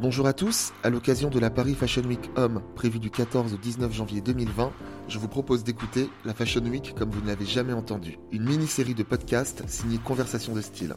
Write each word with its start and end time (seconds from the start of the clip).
Bonjour 0.00 0.26
à 0.26 0.32
tous, 0.32 0.72
à 0.82 0.88
l'occasion 0.88 1.28
de 1.28 1.38
la 1.38 1.50
Paris 1.50 1.74
Fashion 1.74 2.04
Week 2.04 2.30
Homme 2.34 2.62
prévue 2.74 3.00
du 3.00 3.10
14 3.10 3.52
au 3.52 3.58
19 3.58 3.92
janvier 3.92 4.22
2020, 4.22 4.72
je 5.08 5.18
vous 5.18 5.28
propose 5.28 5.62
d'écouter 5.62 6.08
la 6.24 6.32
Fashion 6.32 6.62
Week 6.62 6.94
comme 6.96 7.10
vous 7.10 7.20
ne 7.20 7.26
l'avez 7.26 7.44
jamais 7.44 7.74
entendu, 7.74 8.18
une 8.32 8.44
mini-série 8.44 8.94
de 8.94 9.02
podcasts 9.02 9.62
signée 9.68 9.98
Conversation 9.98 10.54
de 10.54 10.62
style. 10.62 10.94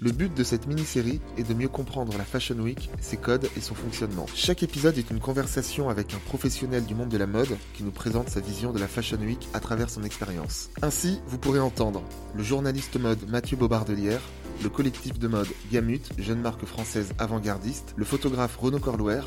Le 0.00 0.12
but 0.12 0.32
de 0.32 0.44
cette 0.44 0.68
mini-série 0.68 1.20
est 1.38 1.48
de 1.48 1.54
mieux 1.54 1.66
comprendre 1.66 2.16
la 2.16 2.22
Fashion 2.22 2.54
Week, 2.60 2.88
ses 3.00 3.16
codes 3.16 3.48
et 3.56 3.60
son 3.60 3.74
fonctionnement. 3.74 4.26
Chaque 4.36 4.62
épisode 4.62 4.96
est 4.96 5.10
une 5.10 5.18
conversation 5.18 5.88
avec 5.88 6.14
un 6.14 6.18
professionnel 6.18 6.84
du 6.84 6.94
monde 6.94 7.08
de 7.08 7.18
la 7.18 7.26
mode 7.26 7.56
qui 7.74 7.82
nous 7.82 7.90
présente 7.90 8.28
sa 8.28 8.38
vision 8.38 8.72
de 8.72 8.78
la 8.78 8.86
Fashion 8.86 9.18
Week 9.18 9.48
à 9.54 9.58
travers 9.58 9.90
son 9.90 10.04
expérience. 10.04 10.70
Ainsi, 10.82 11.18
vous 11.26 11.38
pourrez 11.38 11.58
entendre 11.58 12.04
le 12.36 12.44
journaliste 12.44 12.96
mode 12.96 13.28
Mathieu 13.28 13.56
Bobardelière, 13.56 14.20
le 14.62 14.68
collectif 14.68 15.18
de 15.18 15.28
mode 15.28 15.48
Gamut, 15.70 16.10
jeune 16.18 16.40
marque 16.40 16.64
française 16.64 17.12
avant-gardiste, 17.18 17.94
le 17.96 18.04
photographe 18.04 18.56
Renaud 18.56 18.78
Corlouer, 18.78 19.20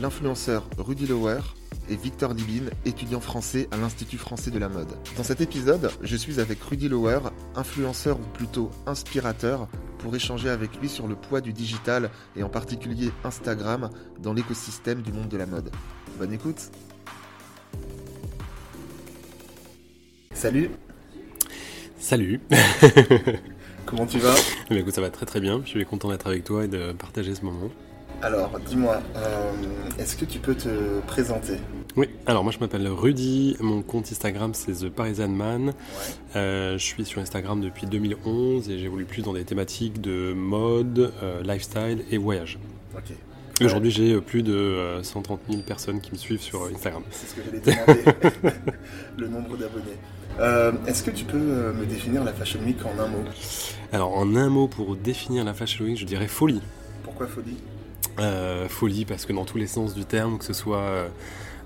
l'influenceur 0.00 0.68
Rudy 0.78 1.06
Lower 1.06 1.40
et 1.88 1.96
Victor 1.96 2.34
Libine, 2.34 2.70
étudiant 2.84 3.20
français 3.20 3.68
à 3.70 3.76
l'Institut 3.76 4.18
français 4.18 4.50
de 4.50 4.58
la 4.58 4.68
mode. 4.68 4.88
Dans 5.16 5.24
cet 5.24 5.40
épisode, 5.40 5.90
je 6.02 6.16
suis 6.16 6.40
avec 6.40 6.62
Rudy 6.62 6.88
Lower, 6.88 7.20
influenceur 7.54 8.18
ou 8.18 8.24
plutôt 8.34 8.70
inspirateur, 8.86 9.68
pour 9.98 10.14
échanger 10.14 10.50
avec 10.50 10.76
lui 10.80 10.88
sur 10.88 11.06
le 11.06 11.16
poids 11.16 11.40
du 11.40 11.52
digital 11.52 12.10
et 12.36 12.42
en 12.42 12.48
particulier 12.48 13.10
Instagram 13.24 13.90
dans 14.22 14.32
l'écosystème 14.32 15.02
du 15.02 15.12
monde 15.12 15.28
de 15.28 15.36
la 15.36 15.46
mode. 15.46 15.70
Bonne 16.18 16.32
écoute 16.32 16.70
Salut 20.32 20.70
Salut 21.98 22.40
Comment 23.86 24.06
tu 24.06 24.18
vas 24.18 24.34
Mais 24.70 24.80
écoute, 24.80 24.94
ça 24.94 25.00
va 25.00 25.10
très 25.10 25.26
très 25.26 25.40
bien. 25.40 25.62
Je 25.64 25.70
suis 25.70 25.84
content 25.86 26.10
d'être 26.10 26.26
avec 26.26 26.44
toi 26.44 26.64
et 26.64 26.68
de 26.68 26.92
partager 26.92 27.34
ce 27.34 27.44
moment. 27.44 27.70
Alors, 28.20 28.58
dis-moi, 28.66 29.00
euh, 29.16 29.52
est-ce 29.98 30.16
que 30.16 30.24
tu 30.24 30.38
peux 30.38 30.54
te 30.54 31.00
présenter? 31.06 31.58
Oui, 31.96 32.08
alors 32.26 32.44
moi 32.44 32.52
je 32.52 32.58
m'appelle 32.58 32.86
Rudy, 32.88 33.56
mon 33.60 33.80
compte 33.82 34.10
Instagram 34.10 34.52
c'est 34.52 34.72
The 34.72 34.90
Parisian 34.90 35.28
Man. 35.28 35.66
Ouais. 35.68 35.72
Euh, 36.36 36.78
je 36.78 36.84
suis 36.84 37.04
sur 37.04 37.22
Instagram 37.22 37.60
depuis 37.60 37.86
2011 37.86 38.68
et 38.68 38.78
j'évolue 38.78 39.06
plus 39.06 39.22
dans 39.22 39.32
des 39.32 39.44
thématiques 39.44 40.00
de 40.00 40.34
mode, 40.34 41.12
euh, 41.22 41.42
lifestyle 41.42 42.04
et 42.10 42.18
voyage. 42.18 42.58
Ok. 42.94 43.14
Aujourd'hui 43.62 43.90
j'ai 43.90 44.12
euh, 44.12 44.20
plus 44.20 44.42
de 44.42 44.52
euh, 44.54 45.02
130 45.02 45.40
000 45.48 45.62
personnes 45.62 46.00
qui 46.00 46.12
me 46.12 46.18
suivent 46.18 46.42
sur 46.42 46.64
euh, 46.64 46.72
Instagram. 46.74 47.02
C'est 47.10 47.26
ce 47.28 47.34
que 47.34 47.40
j'allais 47.42 47.60
demander, 47.60 48.02
le 49.16 49.28
nombre 49.28 49.56
d'abonnés. 49.56 49.96
Euh, 50.38 50.72
est-ce 50.86 51.02
que 51.02 51.10
tu 51.10 51.24
peux 51.24 51.38
euh, 51.38 51.72
me 51.72 51.86
définir 51.86 52.22
la 52.22 52.34
Fashion 52.34 52.60
Week 52.60 52.76
en 52.84 53.02
un 53.02 53.08
mot? 53.08 53.24
Alors 53.92 54.14
en 54.14 54.36
un 54.36 54.50
mot 54.50 54.68
pour 54.68 54.94
définir 54.94 55.44
la 55.44 55.54
Fashion 55.54 55.86
Week, 55.86 55.96
je 55.96 56.04
dirais 56.04 56.28
folie. 56.28 56.60
Pourquoi 57.02 57.26
folie? 57.26 57.56
Euh, 58.18 58.68
folie 58.68 59.06
parce 59.06 59.24
que 59.24 59.32
dans 59.32 59.46
tous 59.46 59.56
les 59.56 59.66
sens 59.66 59.94
du 59.94 60.04
terme, 60.04 60.36
que 60.38 60.44
ce 60.44 60.52
soit 60.52 60.80
euh, 60.80 61.08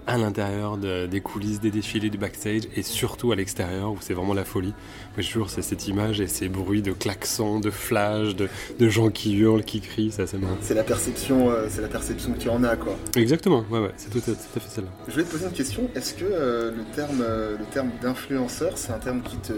à 0.07 0.19
l'intérieur 0.19 0.77
de- 0.77 1.07
des 1.07 1.21
coulisses, 1.21 1.61
des 1.61 1.71
défilés, 1.71 2.11
du 2.11 2.19
backstage 2.19 2.63
et 2.77 2.83
surtout 2.83 3.33
à 3.33 3.37
l'extérieur 3.37 3.93
où 3.93 3.99
c'est 4.01 4.15
vraiment 4.15 4.35
la 4.35 4.45
folie. 4.45 4.73
J'ai 5.19 5.27
toujours 5.33 5.51
c'est 5.51 5.63
cette 5.63 5.87
image 5.89 6.21
et 6.21 6.27
ces 6.27 6.49
bruits 6.49 6.83
de 6.83 6.93
klaxons, 6.93 7.61
de 7.61 7.71
flash, 7.71 8.35
de, 8.35 8.49
de 8.79 8.89
gens 8.89 9.11
qui 9.11 9.37
hurlent, 9.37 9.65
qui 9.65 9.81
crient, 9.81 10.11
c'est 10.13 10.23
assez 10.23 10.39
marrant. 10.39 10.57
C'est 10.63 10.75
la 10.75 10.83
perception, 10.85 11.51
euh, 11.51 11.67
c'est 11.69 11.83
la 11.83 11.89
perception 11.89 12.33
que 12.33 12.39
tu 12.39 12.49
en 12.49 12.63
as, 12.65 12.77
quoi. 12.77 12.97
Exactement, 13.17 13.65
ouais 13.71 13.81
ouais, 13.81 13.93
c'est 13.97 14.11
tout, 14.11 14.19
à- 14.19 14.35
tout 14.35 14.57
à 14.57 14.61
fait 14.61 14.69
celle-là. 14.71 14.91
Je 15.09 15.13
voulais 15.13 15.25
te 15.25 15.31
poser 15.31 15.47
une 15.47 15.53
question. 15.53 15.89
Est-ce 15.95 16.15
que 16.15 16.25
euh, 16.25 16.71
le 16.71 16.85
terme, 16.95 17.21
euh, 17.23 17.57
le 17.59 17.65
terme 17.67 17.91
d'influenceur, 18.03 18.73
c'est 18.79 18.93
un 18.93 18.99
terme 18.99 19.23
qui 19.23 19.37
te 19.37 19.53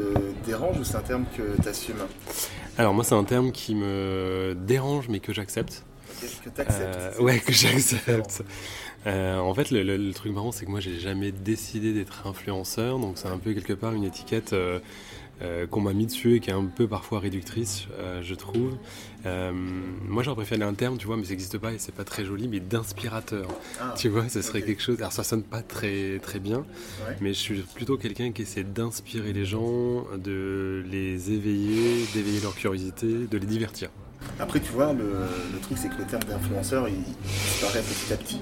dérange 0.46 0.78
ou 0.78 0.84
c'est 0.84 0.96
un 0.96 1.00
terme 1.02 1.24
que 1.36 1.62
tu 1.62 1.68
assumes 1.68 1.96
Alors 2.78 2.94
moi 2.94 3.04
c'est 3.04 3.14
un 3.14 3.24
terme 3.24 3.52
qui 3.52 3.74
me 3.74 4.54
dérange 4.66 5.08
mais 5.08 5.20
que 5.20 5.32
j'accepte. 5.32 5.84
Que 6.44 6.50
tu 6.50 6.60
acceptes 6.60 6.98
Euh, 7.18 7.22
ouais, 7.22 7.38
que 7.40 7.52
j'accepte. 7.52 8.42
Euh, 9.06 9.38
en 9.38 9.52
fait, 9.54 9.70
le, 9.70 9.82
le- 9.82 9.96
le 9.96 10.12
truc 10.12 10.32
marrant, 10.32 10.52
c'est 10.52 10.64
que 10.64 10.70
moi, 10.70 10.80
j'ai 10.80 10.98
jamais 11.00 11.32
décidé 11.32 11.92
d'être 11.92 12.26
influenceur, 12.26 12.98
donc 12.98 13.18
c'est 13.18 13.28
un 13.28 13.38
peu 13.38 13.52
quelque 13.52 13.72
part 13.72 13.92
une 13.94 14.04
étiquette 14.04 14.52
euh, 14.52 14.78
euh, 15.42 15.66
qu'on 15.66 15.80
m'a 15.80 15.92
mis 15.92 16.06
dessus 16.06 16.36
et 16.36 16.40
qui 16.40 16.50
est 16.50 16.52
un 16.52 16.66
peu 16.66 16.86
parfois 16.86 17.18
réductrice, 17.18 17.86
euh, 17.98 18.22
je 18.22 18.34
trouve. 18.36 18.76
Euh, 19.26 19.50
moi, 19.52 20.22
j'aurais 20.22 20.36
préféré 20.36 20.62
un 20.62 20.74
terme, 20.74 20.98
tu 20.98 21.06
vois, 21.08 21.16
mais 21.16 21.24
ça 21.24 21.30
n'existe 21.30 21.58
pas 21.58 21.72
et 21.72 21.78
c'est 21.78 21.94
pas 21.94 22.04
très 22.04 22.24
joli, 22.24 22.46
mais 22.46 22.60
d'inspirateur. 22.60 23.48
Ah, 23.80 23.92
Tu 23.98 24.08
vois, 24.08 24.28
ce 24.28 24.40
serait 24.40 24.62
quelque 24.62 24.82
chose. 24.82 24.98
Alors, 25.00 25.12
ça 25.12 25.24
sonne 25.24 25.42
pas 25.42 25.62
très 25.62 26.20
très 26.20 26.38
bien, 26.38 26.58
ouais. 26.58 27.16
mais 27.20 27.30
je 27.30 27.38
suis 27.40 27.58
plutôt 27.74 27.96
quelqu'un 27.96 28.30
qui 28.30 28.42
essaie 28.42 28.62
d'inspirer 28.62 29.32
les 29.32 29.44
gens, 29.44 30.04
de 30.16 30.84
les 30.88 31.32
éveiller, 31.32 32.04
d'éveiller 32.14 32.40
leur 32.40 32.54
curiosité, 32.54 33.06
de 33.28 33.36
les 33.38 33.46
divertir. 33.46 33.90
Après, 34.42 34.60
tu 34.60 34.72
vois, 34.72 34.92
le, 34.92 35.04
le 35.52 35.58
truc, 35.60 35.78
c'est 35.78 35.88
que 35.88 35.98
le 35.98 36.04
terme 36.04 36.24
d'influenceur, 36.24 36.88
il, 36.88 36.94
il 36.96 37.30
disparaît 37.30 37.80
petit 37.82 38.12
à 38.12 38.16
petit. 38.16 38.40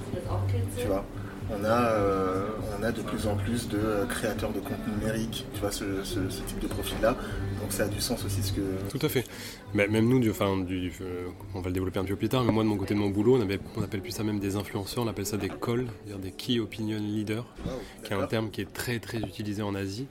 Tu 0.77 0.87
vois 0.87 1.05
on 1.53 1.65
a, 1.65 1.89
euh, 1.91 2.47
on 2.79 2.83
a 2.83 2.93
de 2.93 3.01
plus 3.01 3.27
en 3.27 3.35
plus 3.35 3.67
de 3.67 3.77
euh, 3.77 4.05
créateurs 4.05 4.53
de 4.53 4.59
contenu 4.61 4.93
numérique, 4.97 5.45
tu 5.53 5.59
vois, 5.59 5.71
ce, 5.71 6.01
ce- 6.05 6.29
ce 6.29 6.41
type 6.43 6.59
de 6.59 6.67
profil-là. 6.67 7.17
Donc 7.61 7.73
ça 7.73 7.83
a 7.83 7.87
du 7.89 7.99
sens 7.99 8.23
aussi 8.23 8.41
ce 8.41 8.53
que... 8.53 8.61
Tout 8.89 9.05
à 9.05 9.09
fait. 9.09 9.25
Mais 9.73 9.89
même 9.89 10.07
nous, 10.07 10.19
du, 10.21 10.29
enfin, 10.31 10.57
du, 10.59 10.93
euh, 11.01 11.25
on 11.53 11.59
va 11.59 11.67
le 11.67 11.73
développer 11.73 11.99
un 11.99 12.03
petit 12.03 12.11
peu 12.13 12.17
plus 12.19 12.29
tard, 12.29 12.45
mais 12.45 12.53
moi 12.53 12.63
de 12.63 12.69
mon 12.69 12.77
côté 12.77 12.93
de 12.93 12.99
mon 12.99 13.09
boulot, 13.09 13.35
on, 13.37 13.41
avait- 13.41 13.59
on 13.75 13.83
appelle 13.83 13.99
plus 14.01 14.11
ça 14.11 14.23
même 14.23 14.39
des 14.39 14.55
influenceurs, 14.55 15.03
on 15.03 15.07
appelle 15.09 15.25
ça 15.25 15.35
des 15.35 15.49
calls, 15.49 15.87
des 16.23 16.31
key 16.31 16.61
opinion 16.61 16.97
leaders, 16.99 17.45
Wow, 17.65 17.71
qui 18.05 18.13
est 18.13 18.15
un 18.15 18.27
terme 18.27 18.49
qui 18.49 18.61
est 18.61 18.71
très 18.71 18.99
très 18.99 19.17
utilisé 19.19 19.61
en 19.61 19.75
Asie. 19.75 20.07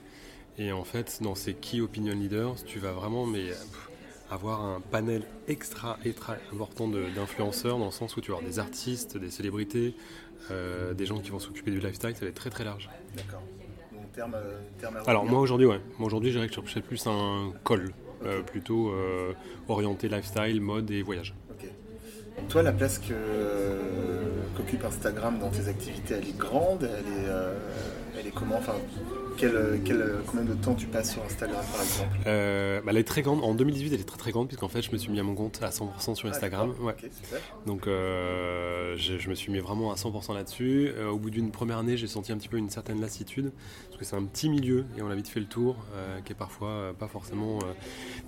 Et 0.59 0.73
en 0.73 0.84
fait, 0.84 1.21
dans 1.23 1.34
ces 1.34 1.55
key 1.55 1.81
opinion 1.81 2.12
leaders, 2.12 2.56
tu 2.67 2.79
vas 2.81 2.93
vraiment 2.93 3.25
mais, 3.25 3.45
pff, 3.47 3.89
avoir 4.31 4.63
un 4.63 4.81
panel 4.81 5.23
extra, 5.49 5.99
extra 6.05 6.37
important 6.53 6.89
d'influenceurs, 6.89 7.79
dans 7.79 7.87
le 7.87 7.91
sens 7.91 8.17
où 8.17 8.21
tu 8.21 8.31
vas 8.31 8.39
avoir 8.39 8.51
des 8.51 8.59
artistes, 8.59 9.17
des 9.17 9.31
célébrités, 9.31 9.95
euh, 10.51 10.95
des 10.95 11.07
gens 11.07 11.19
qui 11.19 11.31
vont 11.31 11.41
s'occuper 11.41 11.71
du 11.71 11.81
lifestyle, 11.81 12.15
ça 12.15 12.21
va 12.21 12.29
être 12.29 12.35
très 12.35 12.51
très 12.51 12.65
large. 12.65 12.89
D'accord. 13.17 13.43
Donc 13.93 14.13
terme, 14.13 14.37
terme 14.79 14.97
à 14.97 15.01
Alors 15.11 15.25
moi 15.25 15.41
aujourd'hui, 15.41 15.67
ouais. 15.67 15.81
Moi 15.99 16.07
aujourd'hui, 16.07 16.31
je 16.31 16.37
dirais 16.37 16.49
que 16.49 16.55
je 16.55 16.61
cherchais 16.61 16.81
plus 16.81 17.07
un 17.07 17.53
call, 17.65 17.93
euh, 18.25 18.43
plutôt 18.43 18.91
euh, 18.91 19.33
orienté 19.69 20.09
lifestyle, 20.09 20.61
mode 20.61 20.91
et 20.91 21.03
voyage. 21.03 21.35
Ok. 21.51 21.69
Toi, 22.49 22.62
la 22.62 22.73
place 22.73 22.99
qu'occupe 22.99 24.85
Instagram 24.85 25.39
dans 25.41 25.51
tes 25.51 25.69
activités, 25.69 26.15
elle 26.15 26.29
est 26.29 26.39
grande, 26.39 26.85
elle 26.85 27.12
est, 27.12 28.19
elle 28.19 28.27
est 28.27 28.31
comment? 28.31 28.57
Enfin, 28.57 28.75
quel, 29.41 29.81
quel- 29.84 30.15
combien 30.27 30.45
de 30.45 30.55
temps 30.55 30.75
tu 30.75 30.87
passes 30.87 31.12
sur 31.12 31.23
Instagram, 31.25 31.65
par 31.73 31.83
exemple 31.83 32.11
Euh, 32.27 32.81
bah, 32.83 32.91
elle 32.93 32.99
est 32.99 33.05
très 33.05 33.23
grande. 33.23 33.43
En 33.43 33.55
2018, 33.55 33.93
elle 33.95 34.01
est 34.01 34.05
très 34.05 34.19
très 34.19 34.31
grande 34.33 34.49
puisqu'en 34.49 34.69
fait, 34.69 34.83
je 34.83 34.93
me 34.93 34.99
suis 34.99 35.11
mis 35.11 35.19
à 35.19 35.23
mon 35.23 35.34
compte 35.34 35.61
à 35.62 35.71
100% 35.71 36.15
sur 36.15 36.28
Instagram. 36.28 36.75
Ah, 36.78 36.83
Ouais. 36.84 36.93
Ok, 36.93 37.11
super. 37.23 37.39
Donc, 37.67 37.87
euh, 37.87 38.95
je, 38.97 39.19
je 39.19 39.29
me 39.31 39.34
suis 39.34 39.50
mis 39.53 39.59
vraiment 39.59 39.93
à 39.93 39.97
100% 39.97 40.34
là-dessus. 40.34 40.91
Euh, 40.97 41.09
au 41.11 41.19
bout 41.19 41.31
d'une 41.31 41.50
première 41.50 41.79
année, 41.79 41.97
j'ai 41.97 42.06
senti 42.06 42.33
un 42.33 42.37
petit 42.37 42.49
peu 42.49 42.59
une 42.59 42.71
certaine 42.71 43.00
lassitude 43.00 43.53
parce 43.87 43.99
que 43.99 44.05
c'est 44.05 44.17
un 44.17 44.25
petit 44.25 44.49
milieu 44.49 44.84
et 44.99 45.03
on 45.03 45.11
a 45.11 45.15
vite 45.15 45.29
fait 45.29 45.41
le 45.41 45.47
tour, 45.47 45.77
euh, 45.95 46.21
qui 46.25 46.33
est 46.33 46.37
parfois 46.37 46.69
euh, 46.69 46.93
pas 46.93 47.09
forcément 47.09 47.59
euh, 47.59 47.73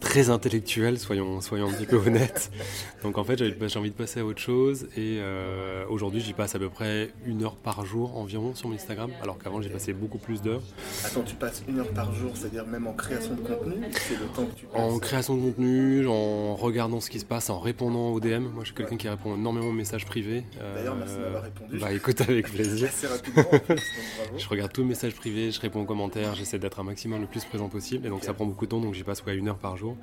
très 0.00 0.30
intellectuel, 0.30 0.98
soyons 0.98 1.40
soyons 1.40 1.68
un 1.68 1.72
petit 1.72 1.86
peu 1.86 1.96
honnêtes. 1.96 2.50
Donc, 3.02 3.18
en 3.18 3.24
fait, 3.24 3.36
j'avais 3.38 3.68
j'ai 3.68 3.78
envie 3.78 3.90
de 3.90 3.96
passer 3.96 4.20
à 4.20 4.24
autre 4.24 4.40
chose 4.40 4.84
et 4.96 5.18
euh, 5.20 5.84
aujourd'hui, 5.88 6.20
j'y 6.20 6.32
passe 6.32 6.54
à 6.54 6.58
peu 6.58 6.68
près 6.68 7.10
une 7.26 7.42
heure 7.44 7.56
par 7.56 7.84
jour 7.86 8.16
environ 8.16 8.54
sur 8.54 8.68
mon 8.68 8.74
Instagram, 8.74 9.10
alors 9.22 9.38
qu'avant, 9.38 9.60
j'ai 9.62 9.70
passé 9.70 9.92
beaucoup 9.92 10.18
plus 10.18 10.42
d'heures. 10.42 10.62
Attends, 11.04 11.22
tu 11.22 11.34
passes 11.34 11.62
une 11.68 11.78
heure 11.80 11.90
par 11.90 12.14
jour, 12.14 12.36
c'est-à-dire 12.36 12.66
même 12.66 12.86
en 12.86 12.92
création 12.92 13.34
de 13.34 13.40
contenu 13.40 13.74
C'est 13.92 14.18
le 14.18 14.26
temps 14.26 14.46
que 14.46 14.54
tu 14.54 14.66
passes 14.66 14.80
En 14.80 14.98
création 14.98 15.36
de 15.36 15.42
contenu, 15.42 16.06
en 16.06 16.54
regardant 16.54 17.00
ce 17.00 17.10
qui 17.10 17.20
se 17.20 17.24
passe, 17.24 17.50
en 17.50 17.58
répondant 17.58 18.10
aux 18.10 18.20
DM. 18.20 18.42
Moi, 18.44 18.60
je 18.60 18.66
suis 18.66 18.74
quelqu'un 18.74 18.96
qui 18.96 19.08
répond 19.08 19.34
énormément 19.34 19.68
aux 19.68 19.72
messages 19.72 20.06
privés. 20.06 20.44
D'ailleurs, 20.74 20.96
merci 20.96 21.16
d'avoir 21.16 21.42
répondu. 21.42 21.78
Bah, 21.78 21.92
écoute, 21.92 22.20
avec 22.20 22.48
plaisir. 22.52 22.88
Assez 22.88 23.06
rapidement, 23.06 23.42
en 23.42 23.58
plus, 23.58 23.74
donc 23.74 23.78
bravo. 24.18 24.38
Je 24.38 24.48
regarde 24.48 24.72
tous 24.72 24.82
les 24.82 24.88
messages 24.88 25.14
privés, 25.14 25.50
je 25.50 25.60
réponds 25.60 25.82
aux 25.82 25.86
commentaires, 25.86 26.34
j'essaie 26.34 26.58
d'être 26.58 26.80
un 26.80 26.84
maximum 26.84 27.20
le 27.20 27.26
plus 27.26 27.44
présent 27.44 27.68
possible. 27.68 28.06
Et 28.06 28.10
donc, 28.10 28.24
ça 28.24 28.34
prend 28.34 28.46
beaucoup 28.46 28.66
de 28.66 28.70
temps, 28.70 28.80
donc 28.80 28.94
j'y 28.94 29.04
passe 29.04 29.24
ouais, 29.24 29.36
une 29.36 29.48
heure 29.48 29.58
par 29.58 29.76
jour. 29.76 29.96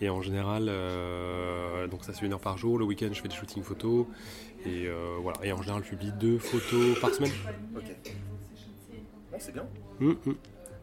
Et 0.00 0.08
en 0.08 0.22
général, 0.22 0.66
euh, 0.68 1.86
donc 1.88 2.04
ça 2.04 2.12
c'est 2.12 2.24
une 2.24 2.32
heure 2.32 2.40
par 2.40 2.58
jour. 2.58 2.78
Le 2.78 2.84
week-end, 2.84 3.08
je 3.12 3.20
fais 3.20 3.28
des 3.28 3.34
shootings 3.34 3.62
photos. 3.62 4.06
Et 4.64 4.86
euh, 4.86 5.16
voilà. 5.20 5.38
Et 5.44 5.52
en 5.52 5.60
général, 5.62 5.82
je 5.84 5.90
publie 5.90 6.12
deux 6.18 6.38
photos 6.38 6.98
par 7.00 7.10
semaine. 7.14 7.32
Ok. 7.76 7.84
Bon, 9.38 9.44
c'est 9.44 9.52
bien. 9.52 9.66
Hum, 10.00 10.16
hum. 10.26 10.34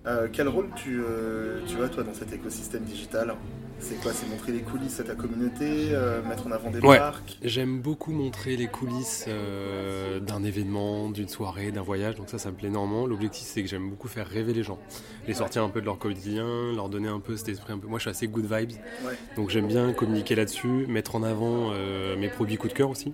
Euh, 0.08 0.28
quel 0.32 0.48
rôle 0.48 0.68
tu, 0.76 1.02
euh, 1.04 1.60
tu 1.68 1.82
as, 1.82 1.90
toi, 1.90 2.04
dans 2.04 2.14
cet 2.14 2.32
écosystème 2.32 2.84
digital? 2.84 3.34
C'est 3.80 4.00
quoi? 4.02 4.14
C'est 4.14 4.30
montrer 4.30 4.52
les 4.54 4.62
coulisses 4.62 5.00
à 5.00 5.04
ta 5.04 5.16
communauté, 5.16 5.90
euh, 5.92 6.22
mettre 6.24 6.48
en 6.48 6.52
avant 6.52 6.70
des 6.70 6.80
Ouais. 6.80 7.00
marques? 7.00 7.38
J'aime 7.44 7.82
beaucoup 7.82 8.12
montrer 8.12 8.56
les 8.56 8.68
coulisses 8.68 9.26
euh, 9.28 10.20
d'un 10.22 10.44
événement, 10.44 11.10
d'une 11.10 11.28
soirée, 11.28 11.72
d'un 11.74 11.82
voyage, 11.82 12.16
donc 12.16 12.30
ça, 12.30 12.38
ça 12.38 12.52
me 12.52 12.56
plaît 12.56 12.70
énormément. 12.70 13.08
L'objectif, 13.08 13.46
c'est 13.48 13.64
que 13.64 13.68
j'aime 13.68 13.90
beaucoup 13.90 14.08
faire 14.08 14.28
rêver 14.28 14.54
les 14.54 14.64
gens, 14.64 14.80
les 15.28 15.34
sortir 15.34 15.64
un 15.64 15.70
peu 15.70 15.82
de 15.82 15.86
leur 15.86 15.98
quotidien, 15.98 16.72
leur 16.74 16.88
donner 16.88 17.10
un 17.10 17.20
peu 17.20 17.36
cet 17.36 17.50
esprit 17.50 17.74
un 17.74 17.80
peu. 17.80 17.88
Moi, 17.88 17.98
je 18.00 18.04
suis 18.04 18.12
assez 18.12 18.28
good 18.28 18.46
vibes, 18.46 18.72
Ouais. 19.06 19.14
donc 19.36 19.50
j'aime 19.50 19.68
bien 19.68 19.92
communiquer 19.92 20.36
là-dessus, 20.36 20.86
mettre 20.88 21.16
en 21.16 21.24
avant 21.24 21.72
mes 22.18 22.30
produits 22.30 22.58
coup 22.58 22.68
de 22.70 22.74
cœur 22.74 22.92
aussi, 22.92 23.12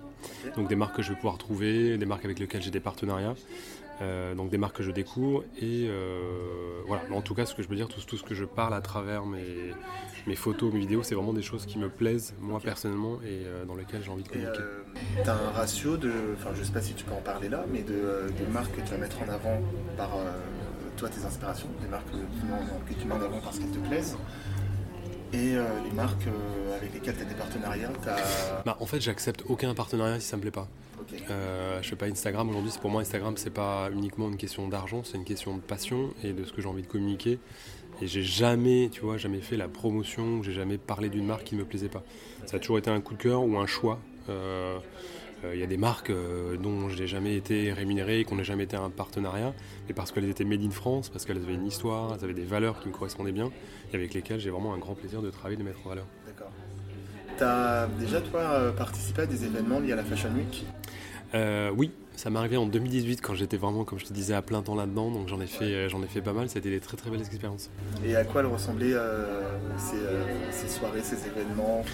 donc 0.56 0.68
des 0.68 0.76
marques 0.76 0.96
que 0.96 1.02
je 1.02 1.08
vais 1.08 1.16
pouvoir 1.16 1.38
trouver, 1.38 1.96
des 1.98 2.06
marques 2.06 2.24
avec 2.26 2.38
lesquelles 2.38 2.62
j'ai 2.62 2.70
des 2.70 2.80
partenariats. 2.80 3.34
Donc 4.36 4.50
des 4.50 4.58
marques 4.58 4.76
que 4.76 4.82
je 4.82 4.90
découvre 4.90 5.44
et 5.60 5.88
voilà. 6.86 7.04
En 7.10 7.22
tout 7.22 7.34
cas, 7.34 7.46
ce 7.46 7.54
que 7.54 7.62
je 7.62 7.68
veux 7.68 7.76
dire, 7.76 7.88
tout, 7.88 8.00
tout 8.00 8.16
ce 8.16 8.22
que 8.22 8.34
je 8.34 8.44
parle 8.44 8.74
à 8.74 8.80
travers 8.80 9.24
mes, 9.24 9.72
mes 10.26 10.34
photos, 10.34 10.72
mes 10.72 10.80
vidéos, 10.80 11.02
c'est 11.02 11.14
vraiment 11.14 11.32
des 11.32 11.42
choses 11.42 11.66
qui 11.66 11.78
me 11.78 11.88
plaisent 11.88 12.34
moi 12.40 12.60
personnellement 12.60 13.18
et 13.22 13.44
dans 13.66 13.74
lesquelles 13.74 14.02
j'ai 14.02 14.10
envie 14.10 14.24
de 14.24 14.28
communiquer. 14.28 14.62
tu 15.22 15.30
as 15.30 15.34
un 15.34 15.50
ratio 15.50 15.96
de, 15.96 16.12
enfin 16.34 16.50
je 16.54 16.62
sais 16.62 16.72
pas 16.72 16.80
si 16.80 16.94
tu 16.94 17.04
peux 17.04 17.14
en 17.14 17.20
parler 17.20 17.48
là, 17.48 17.64
mais 17.72 17.82
de, 17.82 17.92
de 17.92 18.52
marques 18.52 18.74
que 18.74 18.80
tu 18.80 18.90
vas 18.90 18.98
mettre 18.98 19.22
en 19.22 19.28
avant 19.28 19.60
par 19.96 20.10
toi 20.96 21.08
tes 21.08 21.24
inspirations, 21.24 21.68
des 21.80 21.88
marques 21.88 22.10
que 22.10 22.94
tu 22.94 23.06
mets 23.06 23.14
en 23.14 23.22
avant 23.22 23.40
parce 23.40 23.58
qu'elles 23.58 23.70
te 23.70 23.88
plaisent 23.88 24.16
et 25.32 25.56
euh, 25.56 25.64
les 25.84 25.92
marques 25.92 26.26
euh, 26.26 26.76
avec 26.76 26.92
lesquelles 26.92 27.16
tu 27.16 27.22
as 27.22 27.24
des 27.24 27.34
partenariats 27.34 27.90
bah, 28.66 28.76
En 28.80 28.86
fait, 28.86 29.00
j'accepte 29.00 29.44
aucun 29.48 29.74
partenariat 29.74 30.20
si 30.20 30.26
ça 30.26 30.36
me 30.36 30.42
plaît 30.42 30.50
pas. 30.50 30.68
Euh, 31.30 31.80
je 31.82 31.88
sais 31.88 31.96
pas, 31.96 32.06
Instagram 32.06 32.48
aujourd'hui, 32.48 32.72
pour 32.80 32.90
moi, 32.90 33.00
Instagram, 33.00 33.34
c'est 33.36 33.50
pas 33.50 33.90
uniquement 33.92 34.28
une 34.28 34.36
question 34.36 34.68
d'argent, 34.68 35.02
c'est 35.04 35.16
une 35.16 35.24
question 35.24 35.56
de 35.56 35.60
passion 35.60 36.14
et 36.22 36.32
de 36.32 36.44
ce 36.44 36.52
que 36.52 36.62
j'ai 36.62 36.68
envie 36.68 36.82
de 36.82 36.86
communiquer. 36.86 37.38
Et 38.00 38.06
j'ai 38.06 38.22
jamais, 38.22 38.88
tu 38.90 39.02
vois, 39.02 39.16
jamais 39.16 39.40
fait 39.40 39.56
la 39.56 39.68
promotion, 39.68 40.42
j'ai 40.42 40.52
jamais 40.52 40.78
parlé 40.78 41.08
d'une 41.08 41.26
marque 41.26 41.44
qui 41.44 41.54
ne 41.54 41.60
me 41.60 41.64
plaisait 41.64 41.88
pas. 41.88 42.02
Ça 42.46 42.56
a 42.56 42.60
toujours 42.60 42.78
été 42.78 42.90
un 42.90 43.00
coup 43.00 43.14
de 43.14 43.22
cœur 43.22 43.44
ou 43.44 43.56
un 43.58 43.66
choix. 43.66 44.00
Il 45.44 45.48
euh, 45.48 45.56
y 45.56 45.62
a 45.62 45.66
des 45.66 45.76
marques 45.76 46.10
euh, 46.10 46.56
dont 46.56 46.88
je 46.88 46.96
n'ai 46.96 47.08
jamais 47.08 47.36
été 47.36 47.72
rémunéré 47.72 48.20
et 48.20 48.24
qu'on 48.24 48.36
n'a 48.36 48.44
jamais 48.44 48.64
été 48.64 48.76
un 48.76 48.90
partenariat, 48.90 49.52
mais 49.88 49.94
parce 49.94 50.12
qu'elles 50.12 50.28
étaient 50.28 50.44
made 50.44 50.62
in 50.62 50.70
France, 50.70 51.08
parce 51.08 51.24
qu'elles 51.24 51.38
avaient 51.38 51.54
une 51.54 51.66
histoire, 51.66 52.14
elles 52.14 52.24
avaient 52.24 52.34
des 52.34 52.44
valeurs 52.44 52.80
qui 52.80 52.88
me 52.88 52.92
correspondaient 52.92 53.32
bien, 53.32 53.50
et 53.92 53.96
avec 53.96 54.14
lesquelles 54.14 54.38
j'ai 54.38 54.50
vraiment 54.50 54.72
un 54.72 54.78
grand 54.78 54.94
plaisir 54.94 55.20
de 55.20 55.30
travailler, 55.30 55.56
de 55.56 55.64
mettre 55.64 55.84
en 55.84 55.88
valeur. 55.88 56.06
D'accord. 56.26 56.52
Tu 57.36 57.42
as 57.42 57.88
déjà, 57.98 58.20
toi, 58.20 58.40
euh, 58.40 58.72
participé 58.72 59.22
à 59.22 59.26
des 59.26 59.44
événements 59.44 59.80
liés 59.80 59.92
à 59.92 59.96
la 59.96 60.04
Fashion 60.04 60.30
Week? 60.30 60.64
Oui, 61.34 61.90
ça 62.16 62.30
m'est 62.30 62.38
arrivé 62.38 62.56
en 62.56 62.66
2018 62.66 63.20
quand 63.20 63.34
j'étais 63.34 63.56
vraiment, 63.56 63.84
comme 63.84 63.98
je 63.98 64.04
te 64.04 64.12
disais, 64.12 64.34
à 64.34 64.42
plein 64.42 64.62
temps 64.62 64.74
là-dedans, 64.74 65.10
donc 65.10 65.28
j'en 65.28 65.40
ai, 65.40 65.46
fait, 65.46 65.88
j'en 65.88 66.02
ai 66.02 66.06
fait 66.06 66.20
pas 66.20 66.32
mal, 66.32 66.48
c'était 66.48 66.70
des 66.70 66.80
très 66.80 66.96
très 66.96 67.10
belles 67.10 67.20
expériences. 67.20 67.70
Et 68.04 68.14
à 68.16 68.24
quoi 68.24 68.42
elles 68.42 68.48
ressemblaient 68.48 68.94
ces, 69.78 70.68
soirées, 70.68 71.02
ces 71.02 71.26
événements 71.26 71.84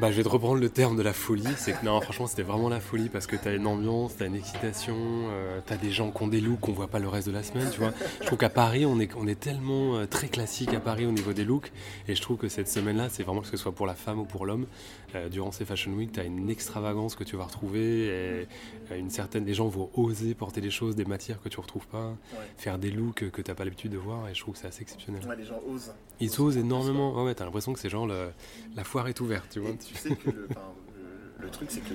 bah, 0.00 0.10
je 0.10 0.16
vais 0.16 0.22
te 0.22 0.28
reprendre 0.28 0.60
le 0.60 0.70
terme 0.70 0.96
de 0.96 1.02
la 1.02 1.12
folie. 1.12 1.44
C'est 1.56 1.72
que 1.72 1.84
non, 1.84 2.00
franchement, 2.00 2.26
c'était 2.26 2.42
vraiment 2.42 2.68
la 2.68 2.80
folie 2.80 3.08
parce 3.08 3.26
que 3.26 3.36
t'as 3.36 3.54
une 3.54 3.66
ambiance, 3.66 4.16
t'as 4.16 4.26
une 4.26 4.34
excitation, 4.34 4.96
euh, 4.96 5.60
t'as 5.64 5.76
des 5.76 5.90
gens 5.90 6.10
qui 6.10 6.22
ont 6.22 6.28
des 6.28 6.40
looks 6.40 6.60
qu'on 6.60 6.72
voit 6.72 6.88
pas 6.88 6.98
le 6.98 7.08
reste 7.08 7.28
de 7.28 7.32
la 7.32 7.42
semaine, 7.42 7.68
tu 7.70 7.80
vois. 7.80 7.92
Je 8.20 8.26
trouve 8.26 8.38
qu'à 8.38 8.48
Paris, 8.48 8.86
on 8.86 8.98
est, 9.00 9.14
on 9.16 9.26
est 9.26 9.38
tellement 9.38 9.96
euh, 9.96 10.06
très 10.06 10.28
classique 10.28 10.72
à 10.72 10.80
Paris 10.80 11.04
au 11.04 11.12
niveau 11.12 11.32
des 11.32 11.44
looks. 11.44 11.70
Et 12.08 12.14
je 12.14 12.22
trouve 12.22 12.38
que 12.38 12.48
cette 12.48 12.68
semaine-là, 12.68 13.08
c'est 13.10 13.22
vraiment 13.22 13.42
que 13.42 13.48
ce 13.48 13.56
soit 13.56 13.72
pour 13.72 13.86
la 13.86 13.94
femme 13.94 14.18
ou 14.20 14.24
pour 14.24 14.46
l'homme, 14.46 14.66
euh, 15.14 15.28
durant 15.28 15.52
ces 15.52 15.64
Fashion 15.64 15.92
Week, 15.92 16.10
t'as 16.10 16.24
une 16.24 16.48
extravagance 16.48 17.14
que 17.14 17.24
tu 17.24 17.36
vas 17.36 17.44
retrouver. 17.44 18.06
Et, 18.06 18.48
une 18.96 19.10
certaine, 19.10 19.46
les 19.46 19.54
gens 19.54 19.68
vont 19.68 19.90
oser 19.94 20.34
porter 20.34 20.60
des 20.60 20.70
choses, 20.70 20.96
des 20.96 21.06
matières 21.06 21.40
que 21.40 21.48
tu 21.48 21.58
retrouves 21.58 21.86
pas, 21.86 22.14
faire 22.58 22.78
des 22.78 22.90
looks 22.90 23.30
que 23.30 23.40
t'as 23.40 23.54
pas 23.54 23.64
l'habitude 23.64 23.92
de 23.92 23.96
voir. 23.96 24.28
Et 24.28 24.34
je 24.34 24.40
trouve 24.40 24.54
que 24.54 24.60
c'est 24.60 24.66
assez 24.66 24.82
exceptionnel. 24.82 25.22
Ouais, 25.26 25.36
les 25.36 25.44
gens 25.44 25.60
osent. 25.66 25.92
Ils 26.20 26.40
osent, 26.40 26.56
énormément. 26.56 27.24
Ouais, 27.24 27.34
t'as 27.34 27.44
l'impression 27.44 27.72
que 27.72 27.78
c'est 27.78 27.88
genre 27.88 28.06
la 28.06 28.84
foire 28.84 29.08
est 29.08 29.20
ouverte, 29.20 29.46
tu 29.50 29.60
vois 29.60 29.72
tu 29.82 29.91
sais 29.98 30.14
que 30.16 30.30
le, 30.30 31.48
truc, 31.50 31.70
c'est 31.70 31.80
que 31.80 31.94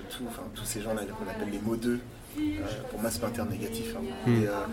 tous 0.56 0.66
ces 0.66 0.82
gens-là 0.82 1.04
qu'on 1.14 1.30
appelle 1.30 1.50
les 1.50 1.60
euh, 1.90 2.00
pour 2.90 3.02
moi, 3.02 3.10
c'est 3.10 3.20
pas 3.20 3.28
un 3.28 3.32
terme 3.32 3.50
négatif. 3.50 3.96
Hein. 3.96 4.02
Hmm. 4.26 4.44
Euh, 4.44 4.66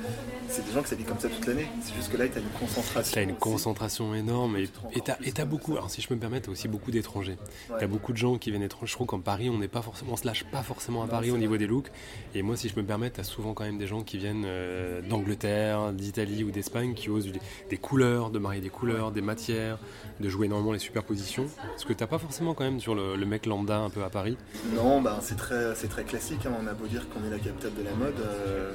c'est 0.48 0.64
des 0.64 0.72
gens 0.72 0.82
qui 0.82 0.88
s'habillent 0.88 1.04
comme 1.04 1.18
ça 1.18 1.28
toute 1.28 1.46
l'année. 1.46 1.66
C'est 1.82 1.94
juste 1.94 2.12
que 2.12 2.16
là, 2.16 2.28
tu 2.28 2.38
as 2.38 2.40
une 2.40 2.48
concentration. 2.48 3.12
Tu 3.12 3.18
as 3.18 3.22
une 3.22 3.34
concentration 3.34 4.14
énorme. 4.14 4.56
Et 4.56 4.68
tu 5.00 5.40
as, 5.40 5.44
beaucoup, 5.44 5.72
alors 5.72 5.90
si 5.90 6.00
je 6.00 6.08
peux 6.08 6.14
me 6.14 6.20
permettre, 6.20 6.50
aussi 6.50 6.68
beaucoup 6.68 6.90
d'étrangers. 6.90 7.36
Tu 7.78 7.84
as 7.84 7.88
beaucoup 7.88 8.12
de 8.12 8.18
gens 8.18 8.38
qui 8.38 8.50
viennent 8.50 8.62
étrangers. 8.62 8.90
Je 8.90 8.92
trouve 8.94 9.06
qu'en 9.06 9.20
Paris, 9.20 9.50
on 9.50 9.58
n'est 9.58 9.68
pas 9.68 9.82
forcément, 9.82 10.12
on 10.12 10.16
se 10.16 10.26
lâche 10.26 10.44
pas 10.44 10.62
forcément 10.62 11.02
à 11.02 11.06
Paris 11.06 11.30
au 11.30 11.38
niveau 11.38 11.56
des 11.56 11.66
looks. 11.66 11.90
Et 12.34 12.42
moi, 12.42 12.56
si 12.56 12.68
je 12.68 12.74
peux 12.74 12.82
me 12.82 12.86
permettre, 12.86 13.16
tu 13.16 13.20
as 13.20 13.24
souvent 13.24 13.54
quand 13.54 13.64
même 13.64 13.78
des 13.78 13.86
gens 13.86 14.02
qui 14.02 14.18
viennent 14.18 14.44
euh, 14.46 15.00
d'Angleterre, 15.02 15.92
d'Italie 15.92 16.44
ou 16.44 16.50
d'Espagne 16.50 16.94
qui 16.94 17.10
osent 17.10 17.30
des, 17.70 17.76
couleurs, 17.76 18.30
de 18.30 18.38
marier 18.38 18.60
des 18.60 18.70
couleurs, 18.70 19.10
des 19.10 19.22
matières, 19.22 19.78
de 20.20 20.28
jouer 20.28 20.46
énormément 20.46 20.72
les 20.72 20.78
superpositions. 20.78 21.46
Ce 21.76 21.84
que 21.84 21.92
tu 21.92 22.04
pas 22.06 22.18
forcément 22.18 22.54
quand 22.54 22.64
même 22.64 22.80
sur 22.80 22.94
le, 22.94 23.24
mec 23.24 23.46
lambda 23.46 23.78
un 23.78 23.88
peu 23.88 24.04
à 24.04 24.10
Paris. 24.10 24.36
Non, 24.74 25.00
ben, 25.00 25.18
c'est 25.22 25.36
très, 25.36 25.72
très 25.74 26.04
classique. 26.04 26.44
Hein. 26.44 26.52
On 26.62 26.66
a 26.66 26.74
beau 26.74 26.86
dire 26.86 27.08
qu'on 27.08 27.24
est 27.24 27.30
la 27.30 27.38
de 27.62 27.82
la 27.82 27.94
mode, 27.94 28.20
euh, 28.20 28.72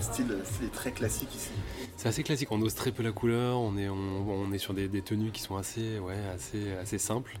style, 0.00 0.26
est 0.64 0.72
très 0.72 0.92
classique 0.92 1.34
ici. 1.34 1.50
C'est 1.96 2.08
assez 2.08 2.22
classique, 2.22 2.50
on 2.50 2.60
ose 2.62 2.74
très 2.74 2.92
peu 2.92 3.02
la 3.02 3.12
couleur, 3.12 3.58
on 3.58 3.76
est, 3.76 3.88
on, 3.88 4.52
est 4.52 4.58
sur 4.58 4.74
des, 4.74 4.88
tenues 5.02 5.30
qui 5.30 5.42
sont 5.42 5.56
assez, 5.56 5.98
ouais, 5.98 6.14
assez, 6.34 6.72
assez 6.80 6.98
simples. 6.98 7.38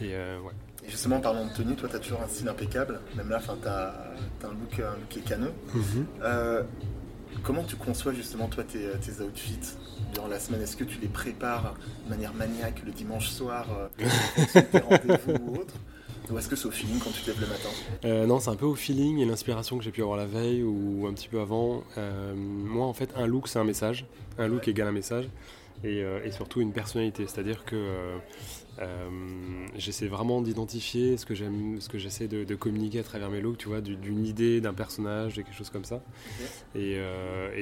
Et, 0.00 0.14
euh, 0.14 0.40
ouais. 0.40 0.52
et 0.86 0.90
justement, 0.90 1.20
parlant 1.20 1.46
de 1.46 1.52
tenue, 1.52 1.76
toi 1.76 1.88
tu 1.88 1.96
as 1.96 1.98
toujours 1.98 2.22
un 2.22 2.28
style 2.28 2.48
impeccable, 2.48 3.00
même 3.16 3.28
là 3.28 3.40
tu 3.40 3.68
as, 3.68 3.70
as, 3.72 4.46
un 4.46 4.50
look, 4.50 4.80
un 4.80 4.96
look 4.96 5.08
qui 5.08 5.20
est 5.20 5.22
canon. 5.22 5.52
Mhm. 5.74 6.06
Euh, 6.22 6.62
comment 7.42 7.62
tu 7.64 7.76
conçois 7.76 8.12
justement 8.12 8.48
toi 8.48 8.64
tes, 8.64 8.90
tes 9.00 9.22
outfits 9.22 9.76
durant 10.12 10.28
la 10.28 10.38
semaine? 10.38 10.62
Est-ce 10.62 10.76
que 10.76 10.84
tu 10.84 10.98
les 11.00 11.08
prépares 11.08 11.74
de 12.04 12.10
manière 12.10 12.34
maniaque 12.34 12.82
le 12.84 12.92
dimanche 12.92 13.28
soir, 13.28 13.66
euh, 14.00 14.08
rendez-vous 14.88 15.52
ou 15.52 15.56
autre? 15.56 15.74
Ou 16.30 16.38
est-ce 16.38 16.48
que 16.48 16.56
c'est 16.56 16.66
au 16.66 16.70
feeling 16.70 16.98
quand 16.98 17.10
tu 17.10 17.22
te 17.22 17.26
lèves 17.30 17.40
le 17.40 17.46
matin 17.46 17.68
euh, 18.04 18.26
Non, 18.26 18.38
c'est 18.38 18.50
un 18.50 18.56
peu 18.56 18.66
au 18.66 18.74
feeling 18.74 19.18
et 19.18 19.24
l'inspiration 19.24 19.78
que 19.78 19.84
j'ai 19.84 19.90
pu 19.90 20.02
avoir 20.02 20.16
la 20.16 20.26
veille 20.26 20.62
ou 20.62 21.06
un 21.06 21.12
petit 21.12 21.28
peu 21.28 21.40
avant. 21.40 21.82
Euh, 21.98 22.34
moi, 22.36 22.86
en 22.86 22.92
fait, 22.92 23.10
un 23.16 23.26
look, 23.26 23.48
c'est 23.48 23.58
un 23.58 23.64
message. 23.64 24.06
Un 24.38 24.48
look 24.48 24.68
égale 24.68 24.88
un 24.88 24.92
message. 24.92 25.28
Et, 25.84 26.02
euh, 26.02 26.30
surtout 26.30 26.60
une 26.60 26.72
personnalité. 26.72 27.26
C'est-à-dire 27.26 27.64
que 27.64 27.76
j'essaie 29.76 30.06
vraiment 30.06 30.42
d'identifier 30.42 31.16
ce 31.16 31.26
que 31.26 31.34
j'aime, 31.34 31.80
ce 31.80 31.88
que 31.88 31.98
j'essaie 31.98 32.28
de, 32.28 32.54
communiquer 32.54 33.00
à 33.00 33.02
travers 33.02 33.30
mes 33.30 33.40
looks, 33.40 33.58
tu 33.58 33.68
vois, 33.68 33.80
d'une 33.80 34.24
idée, 34.24 34.60
d'un 34.60 34.74
personnage, 34.74 35.34
de 35.34 35.42
quelque 35.42 35.56
chose 35.56 35.70
comme 35.70 35.84
ça. 35.84 36.02
Et, 36.76 36.98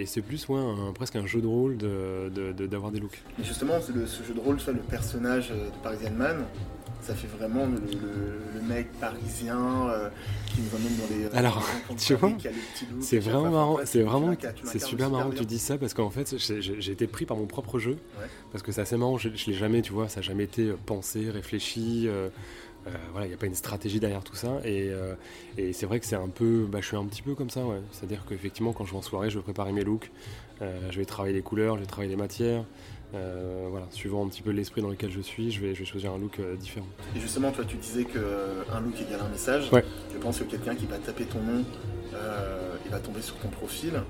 c'est 0.04 0.22
plus 0.22 0.46
ouais, 0.48 0.60
presque 0.94 1.16
un 1.16 1.26
jeu 1.26 1.40
de 1.40 1.46
rôle 1.46 1.78
d'avoir 1.78 2.90
de, 2.90 2.96
des 2.96 3.00
looks. 3.00 3.22
Et 3.40 3.44
justement, 3.44 3.80
ce 3.80 3.92
jeu 3.92 4.34
de 4.34 4.40
rôle, 4.40 4.58
le 4.66 4.80
personnage 4.82 5.48
de 5.48 5.82
Parisian 5.82 6.12
Man, 6.12 6.44
ça 7.02 7.14
fait 7.14 7.26
vraiment 7.26 7.66
le, 7.66 8.60
mec 8.62 8.92
parisien 9.00 9.88
euh, 9.88 10.08
qui 10.46 10.60
nous 10.60 10.76
emmène 10.76 10.96
dans 10.96 11.30
les. 11.32 11.36
Alors, 11.36 11.66
tu 11.98 12.14
vois, 12.14 12.32
c'est 13.00 13.18
vraiment 13.18 13.50
marrant. 13.50 13.78
C'est 13.84 14.02
vraiment, 14.02 14.34
c'est 14.64 14.78
super 14.78 15.10
marrant 15.10 15.30
que 15.30 15.36
tu 15.36 15.46
dis 15.46 15.58
ça 15.58 15.78
parce 15.78 15.94
qu'en 15.94 16.10
fait, 16.10 16.36
j'ai 16.38 16.92
été 16.92 17.06
pris 17.06 17.26
par 17.26 17.36
mon 17.36 17.46
propre 17.46 17.78
jeu 17.78 17.98
parce 18.52 18.62
que 18.62 18.72
c'est 18.72 18.82
assez 18.82 18.96
marrant. 18.96 19.18
Je, 19.18 19.28
je 19.34 19.46
l'ai 19.46 19.54
jamais, 19.54 19.82
tu 19.82 19.92
vois, 19.92 20.08
ça 20.08 20.20
n'a 20.20 20.26
jamais 20.26 20.44
été 20.44 20.68
euh, 20.68 20.76
pensé, 20.86 21.30
réfléchi. 21.30 22.06
Euh, 22.06 22.28
voilà, 23.12 23.26
il 23.26 23.28
n'y 23.28 23.34
a 23.34 23.38
pas 23.38 23.46
une 23.46 23.54
stratégie 23.54 24.00
derrière 24.00 24.24
tout 24.24 24.36
ça. 24.36 24.60
Et, 24.64 24.90
et 25.58 25.72
c'est 25.72 25.86
vrai 25.86 26.00
que 26.00 26.06
c'est 26.06 26.16
un 26.16 26.28
peu. 26.28 26.66
Bah, 26.70 26.78
je 26.80 26.86
suis 26.86 26.96
un 26.96 27.04
petit 27.04 27.22
peu 27.22 27.34
comme 27.34 27.50
ça, 27.50 27.64
ouais. 27.64 27.80
C'est-à-dire 27.92 28.24
qu'effectivement, 28.28 28.72
quand 28.72 28.84
je 28.84 28.92
vais 28.92 28.96
en 28.96 29.02
soirée, 29.02 29.30
je 29.30 29.38
vais 29.38 29.42
préparer 29.42 29.72
mes 29.72 29.84
looks. 29.84 30.10
je 30.60 30.96
vais 30.96 31.04
travailler 31.04 31.34
les 31.34 31.42
couleurs, 31.42 31.76
je 31.76 31.80
vais 31.80 31.86
travailler 31.86 32.10
les 32.10 32.16
matières. 32.16 32.64
Euh, 33.14 33.66
voilà, 33.70 33.86
suivant 33.90 34.24
un 34.24 34.28
petit 34.28 34.42
peu 34.42 34.50
l'esprit 34.50 34.82
dans 34.82 34.88
lequel 34.88 35.10
je 35.10 35.20
suis, 35.20 35.50
je 35.50 35.60
vais, 35.60 35.74
je 35.74 35.80
vais 35.80 35.84
choisir 35.84 36.12
un 36.12 36.18
look 36.18 36.38
euh, 36.38 36.54
différent. 36.56 36.86
Et 37.16 37.20
justement, 37.20 37.50
toi, 37.50 37.64
tu 37.64 37.76
disais 37.76 38.04
qu'un 38.04 38.18
euh, 38.18 38.80
look 38.84 39.00
égale 39.00 39.20
un 39.26 39.28
message. 39.28 39.70
Je 40.12 40.18
pense 40.18 40.38
que 40.38 40.44
quelqu'un 40.44 40.74
qui 40.74 40.86
va 40.86 40.98
taper 40.98 41.24
ton 41.24 41.40
nom, 41.40 41.64
va 42.90 42.98
tomber 42.98 43.22
sur 43.22 43.36
ton 43.36 43.48
profil. 43.48 44.02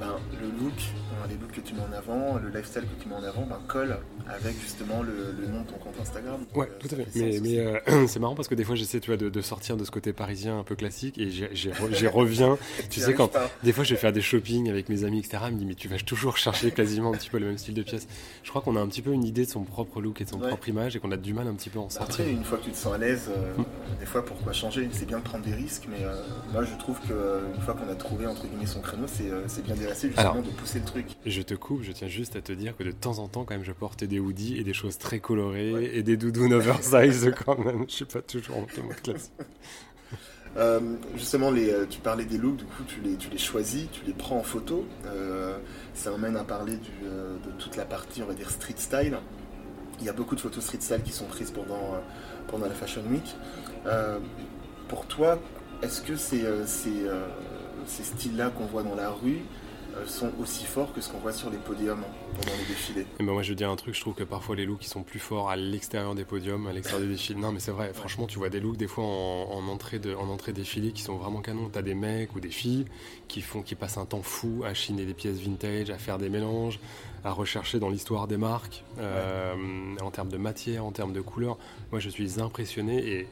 Ben, 0.00 0.16
le 0.40 0.46
look, 0.46 0.72
hein, 1.12 1.26
les 1.28 1.34
looks 1.34 1.52
que 1.52 1.60
tu 1.60 1.74
mets 1.74 1.82
en 1.82 1.92
avant, 1.92 2.38
le 2.38 2.48
lifestyle 2.48 2.84
que 2.84 3.02
tu 3.02 3.08
mets 3.08 3.16
en 3.16 3.22
avant, 3.22 3.42
ben, 3.42 3.60
colle 3.68 3.98
avec 4.26 4.58
justement 4.58 5.02
le, 5.02 5.46
nom 5.46 5.60
de 5.60 5.66
ton 5.66 5.76
compte 5.76 6.00
Instagram. 6.00 6.40
Ouais, 6.54 6.70
tout 6.78 6.88
à 6.90 6.96
fait. 6.96 7.40
Mais, 7.40 8.06
c'est 8.06 8.18
marrant 8.18 8.34
parce 8.34 8.48
que 8.48 8.54
des 8.54 8.64
fois 8.64 8.76
j'essaie 8.76 9.00
tu 9.00 9.10
vois, 9.10 9.18
de, 9.18 9.40
sortir 9.42 9.76
de 9.76 9.84
ce 9.84 9.90
côté 9.90 10.14
parisien 10.14 10.58
un 10.58 10.62
peu 10.62 10.74
classique 10.74 11.18
et 11.18 11.28
j'y 11.30 12.08
reviens. 12.08 12.56
tu 12.90 13.00
sais, 13.00 13.12
quand 13.12 13.30
des 13.62 13.72
fois 13.74 13.84
je 13.84 13.94
vais 13.94 14.00
faire 14.00 14.12
des 14.12 14.22
shopping 14.22 14.70
avec 14.70 14.88
mes 14.88 15.04
amis, 15.04 15.18
etc., 15.18 15.44
ils 15.48 15.54
me 15.54 15.58
disent 15.58 15.68
mais 15.68 15.74
tu 15.74 15.88
vas 15.88 15.98
toujours 15.98 16.38
chercher 16.38 16.70
quasiment 16.70 17.12
un 17.12 17.16
petit 17.16 17.28
peu 17.28 17.38
le 17.38 17.46
même 17.46 17.58
style 17.58 17.74
de 17.74 17.82
pièce. 17.82 18.06
Je 18.42 18.48
crois 18.48 18.62
qu'on 18.62 18.76
a 18.76 18.80
un 18.80 18.88
petit 18.88 19.02
peu 19.02 19.12
une 19.12 19.24
idée 19.24 19.44
de 19.44 19.50
son 19.50 19.64
propre 19.64 20.00
look 20.00 20.22
et 20.22 20.24
de 20.24 20.30
son 20.30 20.38
propre 20.38 20.68
image 20.68 20.96
et 20.96 20.98
qu'on 20.98 21.12
a 21.12 21.18
du 21.18 21.34
mal 21.34 21.46
un 21.46 21.54
petit 21.54 21.68
peu 21.68 21.78
à 21.78 21.82
en 21.82 21.90
sortir. 21.90 22.20
Après, 22.20 22.30
une 22.30 22.44
fois 22.44 22.56
que 22.56 22.64
tu 22.64 22.70
te 22.70 22.76
sens 22.76 22.94
à 22.94 22.98
l'aise, 22.98 23.28
euh, 23.36 23.62
des 23.98 24.06
fois 24.06 24.24
pourquoi 24.24 24.54
changer? 24.54 24.88
C'est 24.92 25.06
bien 25.06 25.18
de 25.18 25.24
prendre 25.24 25.44
des 25.44 25.54
risques, 25.54 25.86
mais 25.90 26.04
euh, 26.04 26.14
moi 26.52 26.64
je 26.64 26.74
trouve 26.78 26.98
qu'une 27.00 27.62
fois 27.62 27.74
qu'on 27.74 27.90
a 27.90 27.94
trouvé 28.00 28.26
entre 28.26 28.46
guillemets 28.46 28.66
son 28.66 28.80
créneau, 28.80 29.06
c'est 29.06 29.62
bien 29.62 29.76
de 29.76 29.80
justement 29.80 30.42
de 30.42 30.50
pousser 30.50 30.80
le 30.80 30.84
truc. 30.84 31.06
Je 31.24 31.42
te 31.42 31.54
coupe, 31.54 31.82
je 31.82 31.92
tiens 31.92 32.08
juste 32.08 32.34
à 32.34 32.40
te 32.40 32.52
dire 32.52 32.76
que 32.76 32.82
de 32.82 32.90
temps 32.90 33.18
en 33.18 33.28
temps, 33.28 33.44
quand 33.44 33.54
même, 33.54 33.64
je 33.64 33.72
porte 33.72 34.02
des 34.02 34.18
hoodies 34.18 34.58
et 34.58 34.64
des 34.64 34.74
choses 34.74 34.98
très 34.98 35.20
colorées 35.20 35.90
et 35.94 36.02
des 36.02 36.16
doudounes 36.16 36.52
oversize 36.52 37.32
quand 37.46 37.58
même. 37.58 37.84
Je 37.88 37.94
suis 37.94 38.04
pas 38.04 38.22
toujours 38.22 38.56
en 38.56 38.82
mode 38.82 39.00
classe. 39.02 39.30
Euh, 40.56 40.80
justement, 41.14 41.50
les, 41.50 41.70
euh, 41.70 41.86
tu 41.88 42.00
parlais 42.00 42.24
des 42.24 42.38
looks, 42.38 42.56
du 42.56 42.64
coup, 42.64 42.82
tu 42.86 43.00
les, 43.00 43.14
tu 43.14 43.30
les 43.30 43.38
choisis, 43.38 43.88
tu 43.92 44.04
les 44.04 44.12
prends 44.12 44.36
en 44.36 44.42
photo. 44.42 44.84
Euh, 45.06 45.56
ça 45.94 46.10
m'amène 46.10 46.36
à 46.36 46.44
parler 46.44 46.72
de 46.72 47.50
toute 47.58 47.76
la 47.76 47.84
partie, 47.84 48.22
on 48.22 48.26
va 48.26 48.34
dire, 48.34 48.50
street 48.50 48.74
style. 48.76 49.16
Il 50.00 50.06
y 50.06 50.08
a 50.08 50.12
beaucoup 50.12 50.34
de 50.34 50.40
photos 50.40 50.64
street 50.64 50.80
style 50.80 51.02
qui 51.02 51.12
sont 51.12 51.26
prises 51.26 51.50
pendant, 51.50 52.00
pendant 52.48 52.66
la 52.66 52.74
Fashion 52.74 53.02
Week. 53.10 53.36
pour 54.88 55.06
toi, 55.06 55.38
est-ce 55.82 56.00
que 56.00 56.16
c'est 56.16 56.42
ces 57.86 58.04
styles-là 58.04 58.50
qu'on 58.50 58.66
voit 58.66 58.82
dans 58.82 58.94
la 58.94 59.10
rue, 59.10 59.42
euh, 59.96 60.06
sont 60.06 60.30
aussi 60.40 60.64
forts 60.66 60.92
que 60.92 61.00
ce 61.00 61.08
qu'on 61.08 61.18
voit 61.18 61.32
sur 61.32 61.50
les 61.50 61.56
podiums 61.56 62.04
pendant 62.36 62.56
les 62.56 62.64
défilés. 62.64 63.06
Et 63.18 63.24
ben 63.24 63.32
moi 63.32 63.42
je 63.42 63.48
veux 63.48 63.56
dire 63.56 63.70
un 63.70 63.76
truc, 63.76 63.94
je 63.96 64.00
trouve 64.00 64.14
que 64.14 64.22
parfois 64.22 64.54
les 64.54 64.64
looks 64.64 64.84
ils 64.84 64.88
sont 64.88 65.02
plus 65.02 65.18
forts 65.18 65.50
à 65.50 65.56
l'extérieur 65.56 66.14
des 66.14 66.24
podiums, 66.24 66.68
à 66.68 66.72
l'extérieur 66.72 67.08
des 67.08 67.12
défilés. 67.12 67.40
Non 67.40 67.50
mais 67.50 67.58
c'est 67.58 67.72
vrai, 67.72 67.92
franchement 67.92 68.28
tu 68.28 68.38
vois 68.38 68.50
des 68.50 68.60
looks 68.60 68.76
des 68.76 68.86
fois 68.86 69.02
en, 69.02 69.66
entrée 69.66 69.98
de 69.98 70.14
en 70.14 70.28
entrée 70.28 70.52
défilé 70.52 70.92
qui 70.92 71.02
sont 71.02 71.16
vraiment 71.16 71.40
canons. 71.40 71.68
T'as 71.72 71.82
des 71.82 71.94
mecs 71.94 72.36
ou 72.36 72.40
des 72.40 72.50
filles 72.50 72.84
qui 73.26 73.40
font 73.40 73.62
qui 73.62 73.74
passent 73.74 73.98
un 73.98 74.06
temps 74.06 74.22
fou 74.22 74.62
à 74.64 74.74
chiner 74.74 75.04
des 75.06 75.14
pièces 75.14 75.38
vintage, 75.38 75.90
à 75.90 75.98
faire 75.98 76.18
des 76.18 76.28
mélanges, 76.28 76.78
à 77.24 77.32
rechercher 77.32 77.80
dans 77.80 77.88
l'histoire 77.88 78.28
des 78.28 78.36
marques, 78.36 78.84
euh, 79.00 79.54
en 80.00 80.10
termes 80.12 80.30
de 80.30 80.38
matière, 80.38 80.84
en 80.84 80.92
termes 80.92 81.12
de 81.12 81.20
couleurs. 81.20 81.58
Moi 81.90 81.98
je 81.98 82.10
suis 82.10 82.40
impressionné 82.40 83.04
et 83.04 83.28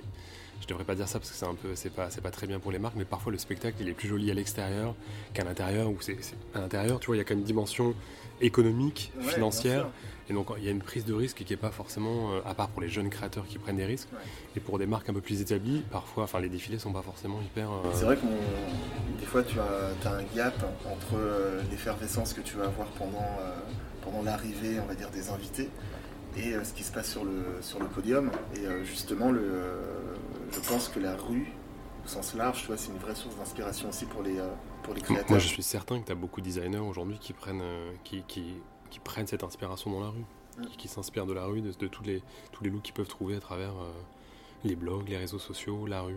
je 0.61 0.67
devrais 0.67 0.85
pas 0.85 0.95
dire 0.95 1.09
ça 1.09 1.19
parce 1.19 1.31
que 1.31 1.37
c'est 1.37 1.47
un 1.47 1.55
peu, 1.55 1.75
c'est 1.75 1.91
pas, 1.91 2.11
c'est 2.11 2.21
pas 2.21 2.31
très 2.31 2.47
bien 2.47 2.59
pour 2.59 2.73
les 2.73 2.79
marques, 2.79 2.97
mais 2.97 3.05
parfois 3.05 3.33
le 3.33 3.38
spectacle 3.38 3.77
il 3.81 3.88
est 3.88 3.95
plus 3.95 4.09
joli 4.09 4.31
à 4.31 4.35
l'extérieur 4.35 4.95
qu'à 5.35 5.45
l'intérieur. 5.45 5.91
Où 5.91 5.97
c'est, 6.00 6.17
à 6.55 6.61
l'intérieur, 6.61 7.00
tu 7.00 7.07
vois, 7.07 7.17
il 7.17 7.19
y 7.19 7.23
a 7.23 7.25
quand 7.25 7.35
même 7.35 7.41
une 7.41 7.47
dimension 7.47 7.95
économique, 8.41 9.12
financière, 9.21 9.88
et 10.31 10.33
donc 10.33 10.49
il 10.59 10.65
y 10.65 10.69
a 10.69 10.71
une 10.71 10.83
prise 10.83 11.05
de 11.05 11.15
risque 11.15 11.43
qui 11.45 11.53
est 11.53 11.57
pas 11.57 11.71
forcément, 11.71 12.33
euh, 12.33 12.41
à 12.45 12.55
part 12.55 12.69
pour 12.69 12.83
les 12.83 12.88
jeunes 12.88 13.11
créateurs 13.11 13.47
qui 13.47 13.59
prennent 13.59 13.77
des 13.77 13.85
risques, 13.85 14.09
et 14.57 14.61
pour 14.61 14.79
des 14.79 14.87
marques 14.87 15.09
un 15.09 15.15
peu 15.15 15.21
plus 15.21 15.41
établies, 15.41 15.83
parfois, 15.91 16.25
enfin 16.25 16.41
les 16.41 16.49
défilés 16.49 16.79
sont 16.79 16.93
pas 16.93 17.03
forcément 17.03 17.41
hyper. 17.41 17.71
Euh, 17.71 17.91
c'est 17.95 18.05
vrai 18.05 18.17
que 18.17 18.27
des 19.19 19.27
fois 19.27 19.43
tu 19.43 19.59
as, 19.59 20.09
as, 20.09 20.15
un 20.15 20.23
gap 20.37 20.55
entre 20.87 21.17
euh, 21.17 21.62
l'effervescence 21.71 22.33
que 22.33 22.41
tu 22.41 22.57
vas 22.57 22.65
avoir 22.65 22.88
pendant 22.88 23.25
pendant 24.03 24.23
l'arrivée, 24.23 24.79
on 24.81 24.87
va 24.87 24.95
dire, 24.95 25.11
des 25.11 25.29
invités 25.31 25.69
et 26.37 26.53
ce 26.62 26.73
qui 26.73 26.85
se 26.85 26.93
passe 26.93 27.11
sur 27.11 27.25
le, 27.25 27.43
sur 27.62 27.81
le 27.81 27.87
podium. 27.87 28.31
Et 28.55 28.85
justement, 28.85 29.33
le, 29.33 29.41
je 30.52 30.61
pense 30.61 30.88
que 30.88 31.00
la 31.00 31.17
rue, 31.17 31.52
au 32.05 32.09
sens 32.09 32.35
large, 32.35 32.62
tu 32.62 32.67
vois, 32.69 32.76
c'est 32.76 32.90
une 32.90 32.99
vraie 32.99 33.14
source 33.14 33.37
d'inspiration 33.37 33.88
aussi 33.88 34.07
pour 34.07 34.23
les, 34.23 34.38
euh, 34.38 34.49
pour 34.83 34.95
les 34.95 35.00
créateurs. 35.00 35.31
Moi, 35.31 35.38
je 35.38 35.49
suis 35.49 35.62
certain 35.62 36.00
que 36.00 36.07
tu 36.07 36.12
as 36.12 36.14
beaucoup 36.14 36.40
de 36.40 36.47
designers 36.47 36.78
aujourd'hui 36.78 37.19
qui 37.19 37.33
prennent, 37.33 37.62
euh, 37.62 37.93
qui, 38.05 38.23
qui, 38.26 38.55
qui, 38.90 38.99
prennent 39.00 39.26
cette 39.26 39.45
inspiration 39.45 39.90
dans 39.90 40.00
la 40.00 40.09
rue, 40.09 40.25
mm. 40.59 40.67
qui, 40.78 40.88
s'inspirent 40.88 41.26
de 41.26 41.35
la 41.35 41.45
rue, 41.45 41.61
de, 41.61 41.73
tous, 41.73 42.02
les, 42.02 42.23
tous 42.52 42.64
les 42.64 42.71
looks 42.71 42.83
qu'ils 42.83 42.95
peuvent 42.95 43.09
trouver 43.09 43.37
à 43.37 43.40
travers 43.40 43.73
euh, 43.73 43.93
les 44.64 44.76
blogs, 44.76 45.09
les 45.09 45.19
réseaux 45.19 45.38
sociaux, 45.38 45.87
la 45.87 46.02
rue, 46.02 46.17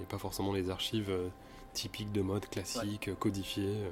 et 0.00 0.04
pas 0.04 0.18
forcément 0.18 0.52
les 0.52 0.70
archives 0.70 1.12
typiques 1.72 2.12
de 2.12 2.22
mode 2.22 2.48
classique, 2.48 3.10
codifiées. 3.18 3.82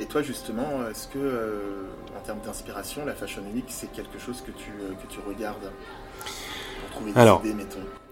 Et 0.00 0.06
toi, 0.06 0.22
justement, 0.22 0.88
est-ce 0.88 1.06
que, 1.08 1.86
en 2.16 2.20
termes 2.20 2.40
d'inspiration, 2.40 3.04
la 3.04 3.14
Fashion 3.14 3.42
Week, 3.52 3.66
c'est 3.68 3.92
quelque 3.92 4.18
chose 4.18 4.40
que 4.40 4.52
tu, 4.52 4.70
que 4.70 5.06
tu 5.06 5.20
regardes? 5.20 5.70
Alors, 7.14 7.42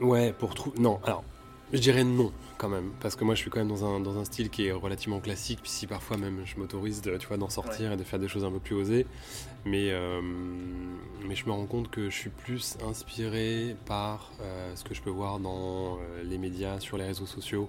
Ouais, 0.01 0.33
pour 0.33 0.55
trouver. 0.55 0.79
Non, 0.81 1.01
alors, 1.05 1.25
je 1.73 1.79
dirais 1.79 2.05
non 2.05 2.33
quand 2.57 2.69
même, 2.69 2.93
parce 3.01 3.17
que 3.17 3.25
moi 3.25 3.35
je 3.35 3.41
suis 3.41 3.51
quand 3.51 3.59
même 3.59 3.69
dans 3.69 3.85
un, 3.85 3.99
dans 4.01 4.17
un 4.17 4.25
style 4.25 4.49
qui 4.49 4.67
est 4.67 4.73
relativement 4.73 5.19
classique, 5.19 5.59
puis 5.61 5.71
si 5.71 5.87
parfois 5.89 6.17
même 6.17 6.43
je 6.45 6.57
m'autorise 6.57 7.03
tu 7.03 7.27
vois, 7.27 7.37
d'en 7.37 7.49
sortir 7.49 7.93
et 7.93 7.97
de 7.97 8.05
faire 8.05 8.21
des 8.21 8.29
choses 8.29 8.45
un 8.45 8.51
peu 8.51 8.61
plus 8.61 8.77
osées, 8.77 9.07
mais, 9.65 9.91
euh, 9.91 10.21
mais 11.27 11.35
je 11.35 11.47
me 11.47 11.51
rends 11.51 11.67
compte 11.67 11.91
que 11.91 12.11
je 12.11 12.17
suis 12.17 12.31
plus 12.31 12.77
inspiré 12.87 13.77
par 13.87 14.31
euh, 14.41 14.73
ce 14.77 14.85
que 14.85 14.95
je 14.95 15.03
peux 15.03 15.11
voir 15.11 15.41
dans 15.41 15.97
euh, 15.97 16.23
les 16.23 16.39
médias, 16.39 16.79
sur 16.79 16.97
les 16.97 17.05
réseaux 17.05 17.27
sociaux, 17.27 17.69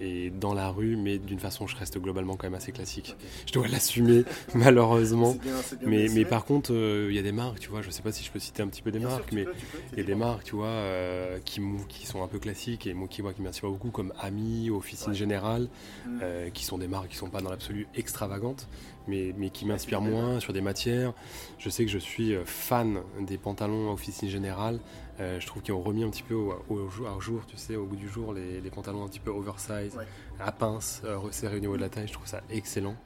et 0.00 0.30
dans 0.30 0.54
la 0.54 0.70
rue, 0.70 0.96
mais 0.96 1.18
d'une 1.18 1.38
façon, 1.38 1.66
je 1.66 1.76
reste 1.76 1.98
globalement 1.98 2.36
quand 2.36 2.46
même 2.46 2.54
assez 2.54 2.72
classique. 2.72 3.14
Je 3.46 3.52
dois 3.52 3.68
l'assumer, 3.68 4.24
malheureusement. 4.54 5.36
mais, 5.84 6.08
mais 6.12 6.24
par 6.24 6.44
contre, 6.44 6.72
euh, 6.72 7.08
il 7.10 7.16
y 7.16 7.18
a 7.18 7.22
des 7.22 7.32
marques, 7.32 7.60
tu 7.60 7.68
vois, 7.68 7.82
je 7.82 7.90
sais 7.90 8.02
pas 8.02 8.12
si 8.12 8.24
je 8.24 8.30
peux 8.30 8.38
citer 8.38 8.62
un 8.62 8.68
petit 8.68 8.82
peu 8.82 8.90
des 8.90 8.98
marques, 8.98 9.32
mais 9.32 9.46
il 9.92 9.98
y 9.98 10.02
a 10.02 10.04
des 10.04 10.14
marques, 10.14 10.44
tu 10.44 10.56
vois, 10.56 10.66
euh, 10.66 11.38
qui, 11.44 11.60
qui 11.88 12.06
sont 12.06 12.22
un 12.22 12.28
peu 12.28 12.38
classiques 12.38 12.86
et 12.86 12.94
moi 12.94 13.08
qui, 13.08 13.22
vois, 13.22 13.32
qui 13.32 13.42
m'inspirent 13.42 13.70
beaucoup, 13.70 13.90
comme 13.90 14.12
Ami, 14.20 14.70
Officine 14.70 15.14
Générale, 15.14 15.68
mm. 16.06 16.18
euh, 16.22 16.50
qui 16.50 16.64
sont 16.64 16.78
des 16.78 16.88
marques 16.88 17.08
qui 17.08 17.16
sont 17.16 17.28
pas 17.28 17.40
dans 17.40 17.50
l'absolu 17.50 17.86
extravagantes, 17.94 18.68
mais, 19.10 19.34
mais 19.36 19.50
qui 19.50 19.66
m'inspirent 19.66 20.00
moins 20.00 20.40
sur 20.40 20.52
des 20.52 20.60
matières. 20.60 21.12
Je 21.58 21.68
sais 21.68 21.84
que 21.84 21.90
je 21.90 21.98
suis 21.98 22.34
fan 22.44 23.00
des 23.20 23.36
pantalons 23.36 23.92
Officine 23.92 24.28
Générale. 24.28 24.80
Euh, 25.20 25.38
je 25.38 25.46
trouve 25.46 25.62
qu'ils 25.62 25.74
ont 25.74 25.82
remis 25.82 26.02
un 26.02 26.08
petit 26.08 26.22
peu 26.22 26.34
au, 26.34 26.88
jour, 27.20 27.42
tu 27.46 27.56
sais, 27.56 27.76
au 27.76 27.84
bout 27.84 27.96
du 27.96 28.08
jour, 28.08 28.32
les, 28.32 28.70
pantalons 28.70 29.04
un 29.04 29.08
petit 29.08 29.20
peu 29.20 29.30
oversize, 29.30 29.96
à 30.38 30.50
pince, 30.50 31.02
euh, 31.04 31.18
resserrés 31.18 31.56
au 31.56 31.60
niveau 31.60 31.76
de 31.76 31.82
la 31.82 31.90
taille. 31.90 32.08
Je 32.08 32.12
trouve 32.14 32.26
ça 32.26 32.40
excellent. 32.48 32.96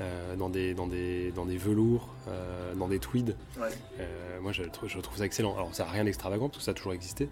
Euh, 0.00 0.36
dans, 0.36 0.48
des, 0.48 0.74
dans, 0.74 0.86
des, 0.86 1.32
dans 1.32 1.44
des 1.44 1.56
velours, 1.56 2.08
dans 2.76 2.88
des 2.88 3.00
tweeds. 3.00 3.34
moi, 4.40 4.52
je, 4.52 4.62
je, 4.86 4.98
trouve 5.00 5.18
ça 5.18 5.24
excellent. 5.24 5.54
Alors, 5.56 5.74
ça 5.74 5.84
n'a 5.84 5.90
rien 5.90 6.04
d'extravagant, 6.04 6.48
parce 6.48 6.58
que 6.58 6.64
ça 6.64 6.70
a 6.70 6.74
toujours 6.74 6.92
existé. 6.92 7.28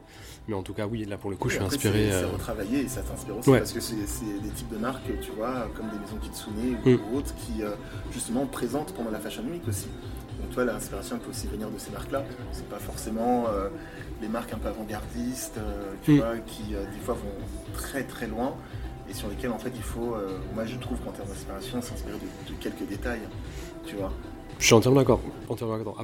Mais 0.48 0.54
en 0.54 0.62
tout 0.62 0.74
cas, 0.74 0.86
oui, 0.86 1.04
là, 1.04 1.16
pour 1.16 1.30
le 1.30 1.36
coup, 1.36 1.48
je 1.48 1.56
suis 1.56 1.64
inspiré. 1.64 2.08
C'est 2.10 2.24
retravaillé 2.24 2.80
et 2.80 2.88
ça 2.88 3.02
t'inspire 3.02 3.36
aussi, 3.38 3.50
parce 3.50 3.72
que 3.72 3.80
c'est 3.80 3.94
des 4.42 4.50
types 4.50 4.70
de 4.70 4.78
marques, 4.78 5.10
tu 5.20 5.30
vois, 5.32 5.68
comme 5.76 5.88
des 5.90 5.98
maisons 5.98 6.16
Kitsune 6.20 6.76
ou 6.84 6.88
mm. 6.88 7.16
autres, 7.16 7.34
qui, 7.36 7.62
justement, 8.12 8.46
présentent 8.46 8.92
pendant 8.94 9.10
la 9.10 9.20
Fashion 9.20 9.44
Week 9.44 9.62
aussi. 9.68 9.88
Donc, 10.40 10.50
toi, 10.50 10.64
l'inspiration 10.64 11.18
peut 11.18 11.30
aussi 11.30 11.46
venir 11.46 11.70
de 11.70 11.78
ces 11.78 11.90
marques-là. 11.90 12.24
C'est 12.52 12.68
pas 12.68 12.78
forcément 12.78 13.46
les 14.20 14.28
marques 14.28 14.52
un 14.52 14.58
peu 14.58 14.68
avant-gardistes, 14.68 15.58
euh, 15.58 15.92
tu 16.02 16.12
mm. 16.12 16.16
vois, 16.16 16.36
qui 16.46 16.74
euh, 16.74 16.84
des 16.84 17.00
fois 17.04 17.14
vont 17.14 17.74
très 17.74 18.04
très 18.04 18.26
loin 18.26 18.54
et 19.08 19.14
sur 19.14 19.28
lesquelles 19.28 19.50
en 19.50 19.58
fait 19.58 19.72
il 19.74 19.82
faut, 19.82 20.14
euh, 20.14 20.38
moi 20.54 20.64
je 20.64 20.76
trouve 20.76 20.98
qu'en 20.98 21.12
termes 21.12 21.28
d'inspiration, 21.28 21.80
s'inspirer 21.82 22.18
de, 22.18 22.54
quelques 22.60 22.86
détails, 22.88 23.22
tu 23.86 23.96
vois. 23.96 24.12
Je 24.58 24.64
suis 24.64 24.74
entièrement 24.74 25.00
d'accord. 25.00 25.20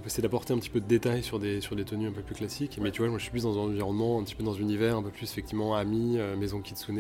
C'est 0.09 0.21
d'apporter 0.21 0.53
un 0.53 0.59
petit 0.59 0.69
peu 0.69 0.81
de 0.81 0.87
détails 0.87 1.23
sur 1.23 1.39
des, 1.39 1.63
sur 1.63 1.75
des 1.75 1.85
tenues 1.85 2.09
un 2.09 2.13
peu 2.13 2.21
plus 2.21 2.35
classiques. 2.35 2.79
Mais 2.83 2.91
tu 2.91 3.01
vois, 3.01 3.09
moi 3.09 3.17
je 3.17 3.23
suis 3.23 3.31
plus 3.31 3.45
dans 3.45 3.57
un 3.57 3.63
environnement, 3.63 4.21
un 4.21 4.25
petit 4.25 4.35
peu 4.35 4.45
dans 4.45 4.55
un 4.55 4.59
univers 4.59 4.95
un 4.97 5.03
peu 5.03 5.09
plus 5.09 5.25
effectivement 5.25 5.75
ami, 5.75 6.19
maison 6.39 6.61
Kitsune, 6.61 6.99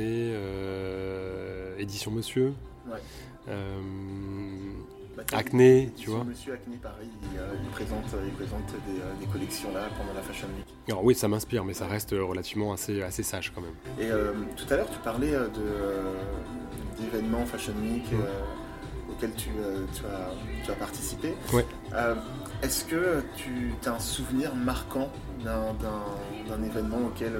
édition 1.78 2.10
Monsieur. 2.10 2.54
Ouais. 2.90 3.52
Bah, 5.16 5.22
Acné, 5.32 5.92
tu 5.96 6.10
vois. 6.10 6.24
Monsieur 6.24 6.54
Acné, 6.54 6.76
pareil, 6.76 7.08
il, 7.22 7.38
euh, 7.38 7.54
présente, 7.72 8.04
il 8.24 8.32
présente 8.32 8.62
euh, 8.88 9.20
des, 9.20 9.26
collections 9.26 9.72
là 9.72 9.88
pendant 9.98 10.14
la 10.14 10.22
Fashion 10.22 10.46
Week. 10.56 10.66
Alors 10.88 11.04
oui, 11.04 11.14
ça 11.14 11.28
m'inspire, 11.28 11.64
mais 11.64 11.74
ça 11.74 11.86
reste 11.86 12.12
relativement 12.12 12.72
assez, 12.72 13.02
assez 13.02 13.22
sage 13.22 13.52
quand 13.54 13.60
même. 13.60 13.74
Et 13.98 14.10
euh, 14.10 14.32
tout 14.56 14.64
à 14.72 14.76
l'heure, 14.76 14.90
tu 14.90 14.98
parlais 15.00 15.32
d'événements 16.98 17.44
Fashion 17.44 17.74
Week 17.82 18.04
auxquels 19.22 19.34
tu, 19.36 19.50
tu, 19.94 20.06
as, 20.06 20.64
tu, 20.64 20.70
as, 20.70 20.74
participé. 20.74 21.34
Ouais. 21.52 21.64
Est-ce 22.62 22.84
que 22.84 23.22
tu 23.36 23.72
as 23.86 23.92
un 23.92 23.98
souvenir 23.98 24.54
marquant 24.54 25.10
d'un 25.44 26.62
événement 26.62 27.06
auquel, 27.06 27.32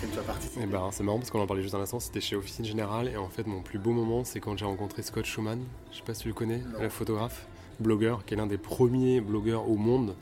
tu 0.00 0.18
as 0.18 0.22
participé? 0.22 0.60
Eh 0.64 0.66
ben, 0.66 0.88
C'est 0.92 1.02
marrant 1.02 1.18
parce 1.18 1.30
qu'on 1.30 1.40
en 1.40 1.46
parlait 1.46 1.62
juste 1.62 1.74
un 1.74 1.80
instant, 1.80 2.00
c'était 2.00 2.20
chez 2.20 2.36
Officine 2.36 2.64
Générale 2.64 3.08
et 3.08 3.16
en 3.16 3.28
fait 3.28 3.46
mon 3.46 3.62
plus 3.62 3.78
beau 3.78 3.92
moment 3.92 4.24
c'est 4.24 4.40
quand 4.40 4.56
j'ai 4.56 4.64
rencontré 4.64 5.02
Scott 5.02 5.24
Schumann, 5.24 5.62
je 5.92 5.98
sais 5.98 6.02
pas 6.02 6.14
si 6.14 6.22
tu 6.22 6.28
le 6.28 6.34
connais, 6.34 6.62
le 6.80 6.88
photographe, 6.88 7.46
blogueur, 7.80 8.24
qui 8.24 8.34
est 8.34 8.36
l'un 8.36 8.46
des 8.46 8.58
premiers 8.58 9.20
blogueurs 9.20 9.68
au 9.68 9.76
monde, 9.76 10.14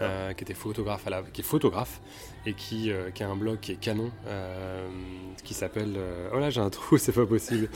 euh, 0.00 0.32
qui 0.32 0.44
était 0.44 0.54
photographe 0.54 1.06
à 1.06 1.10
la, 1.10 1.22
qui 1.22 1.40
est 1.40 1.44
photographe 1.44 2.00
et 2.44 2.54
qui, 2.54 2.90
euh, 2.90 3.10
qui 3.10 3.22
a 3.22 3.28
un 3.28 3.36
blog 3.36 3.60
qui 3.60 3.72
est 3.72 3.76
canon, 3.76 4.10
euh, 4.26 4.88
qui 5.44 5.54
s'appelle, 5.54 5.96
oh 6.32 6.38
là 6.38 6.50
j'ai 6.50 6.60
un 6.60 6.70
trou, 6.70 6.98
c'est 6.98 7.12
pas 7.12 7.26
possible, 7.26 7.68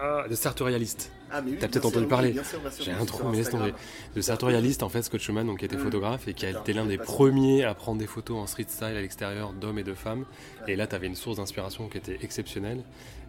ah, 0.00 0.24
de 0.28 0.34
Sartorialiste. 0.34 1.10
Ah, 1.30 1.42
mais 1.42 1.56
T'as 1.56 1.68
peut-être 1.68 1.86
entendu 1.86 2.06
parler. 2.06 2.34
J'ai 2.80 2.92
un 2.92 3.04
trou, 3.04 3.28
mais 3.28 3.38
laisse 3.38 3.50
tomber. 3.50 3.74
Le 4.14 4.22
sartorialiste, 4.22 4.82
en 4.82 4.88
fait, 4.88 5.02
Scott 5.02 5.20
Schumann, 5.20 5.46
donc, 5.46 5.58
qui 5.58 5.64
était 5.64 5.76
mm. 5.76 5.80
photographe 5.80 6.28
et 6.28 6.34
qui 6.34 6.46
a 6.46 6.50
été 6.50 6.72
l'un 6.72 6.86
des 6.86 6.98
premiers 6.98 7.64
à 7.64 7.74
prendre 7.74 7.98
des 7.98 8.06
photos 8.06 8.38
en 8.38 8.46
street 8.46 8.66
style 8.68 8.86
à 8.86 9.00
l'extérieur 9.00 9.52
d'hommes 9.52 9.78
et 9.78 9.84
de 9.84 9.94
femmes. 9.94 10.24
Et 10.68 10.76
là, 10.76 10.86
tu 10.86 10.94
avais 10.94 11.06
une 11.06 11.16
source 11.16 11.38
d'inspiration 11.38 11.88
qui 11.88 11.98
était 11.98 12.18
exceptionnelle. 12.22 12.82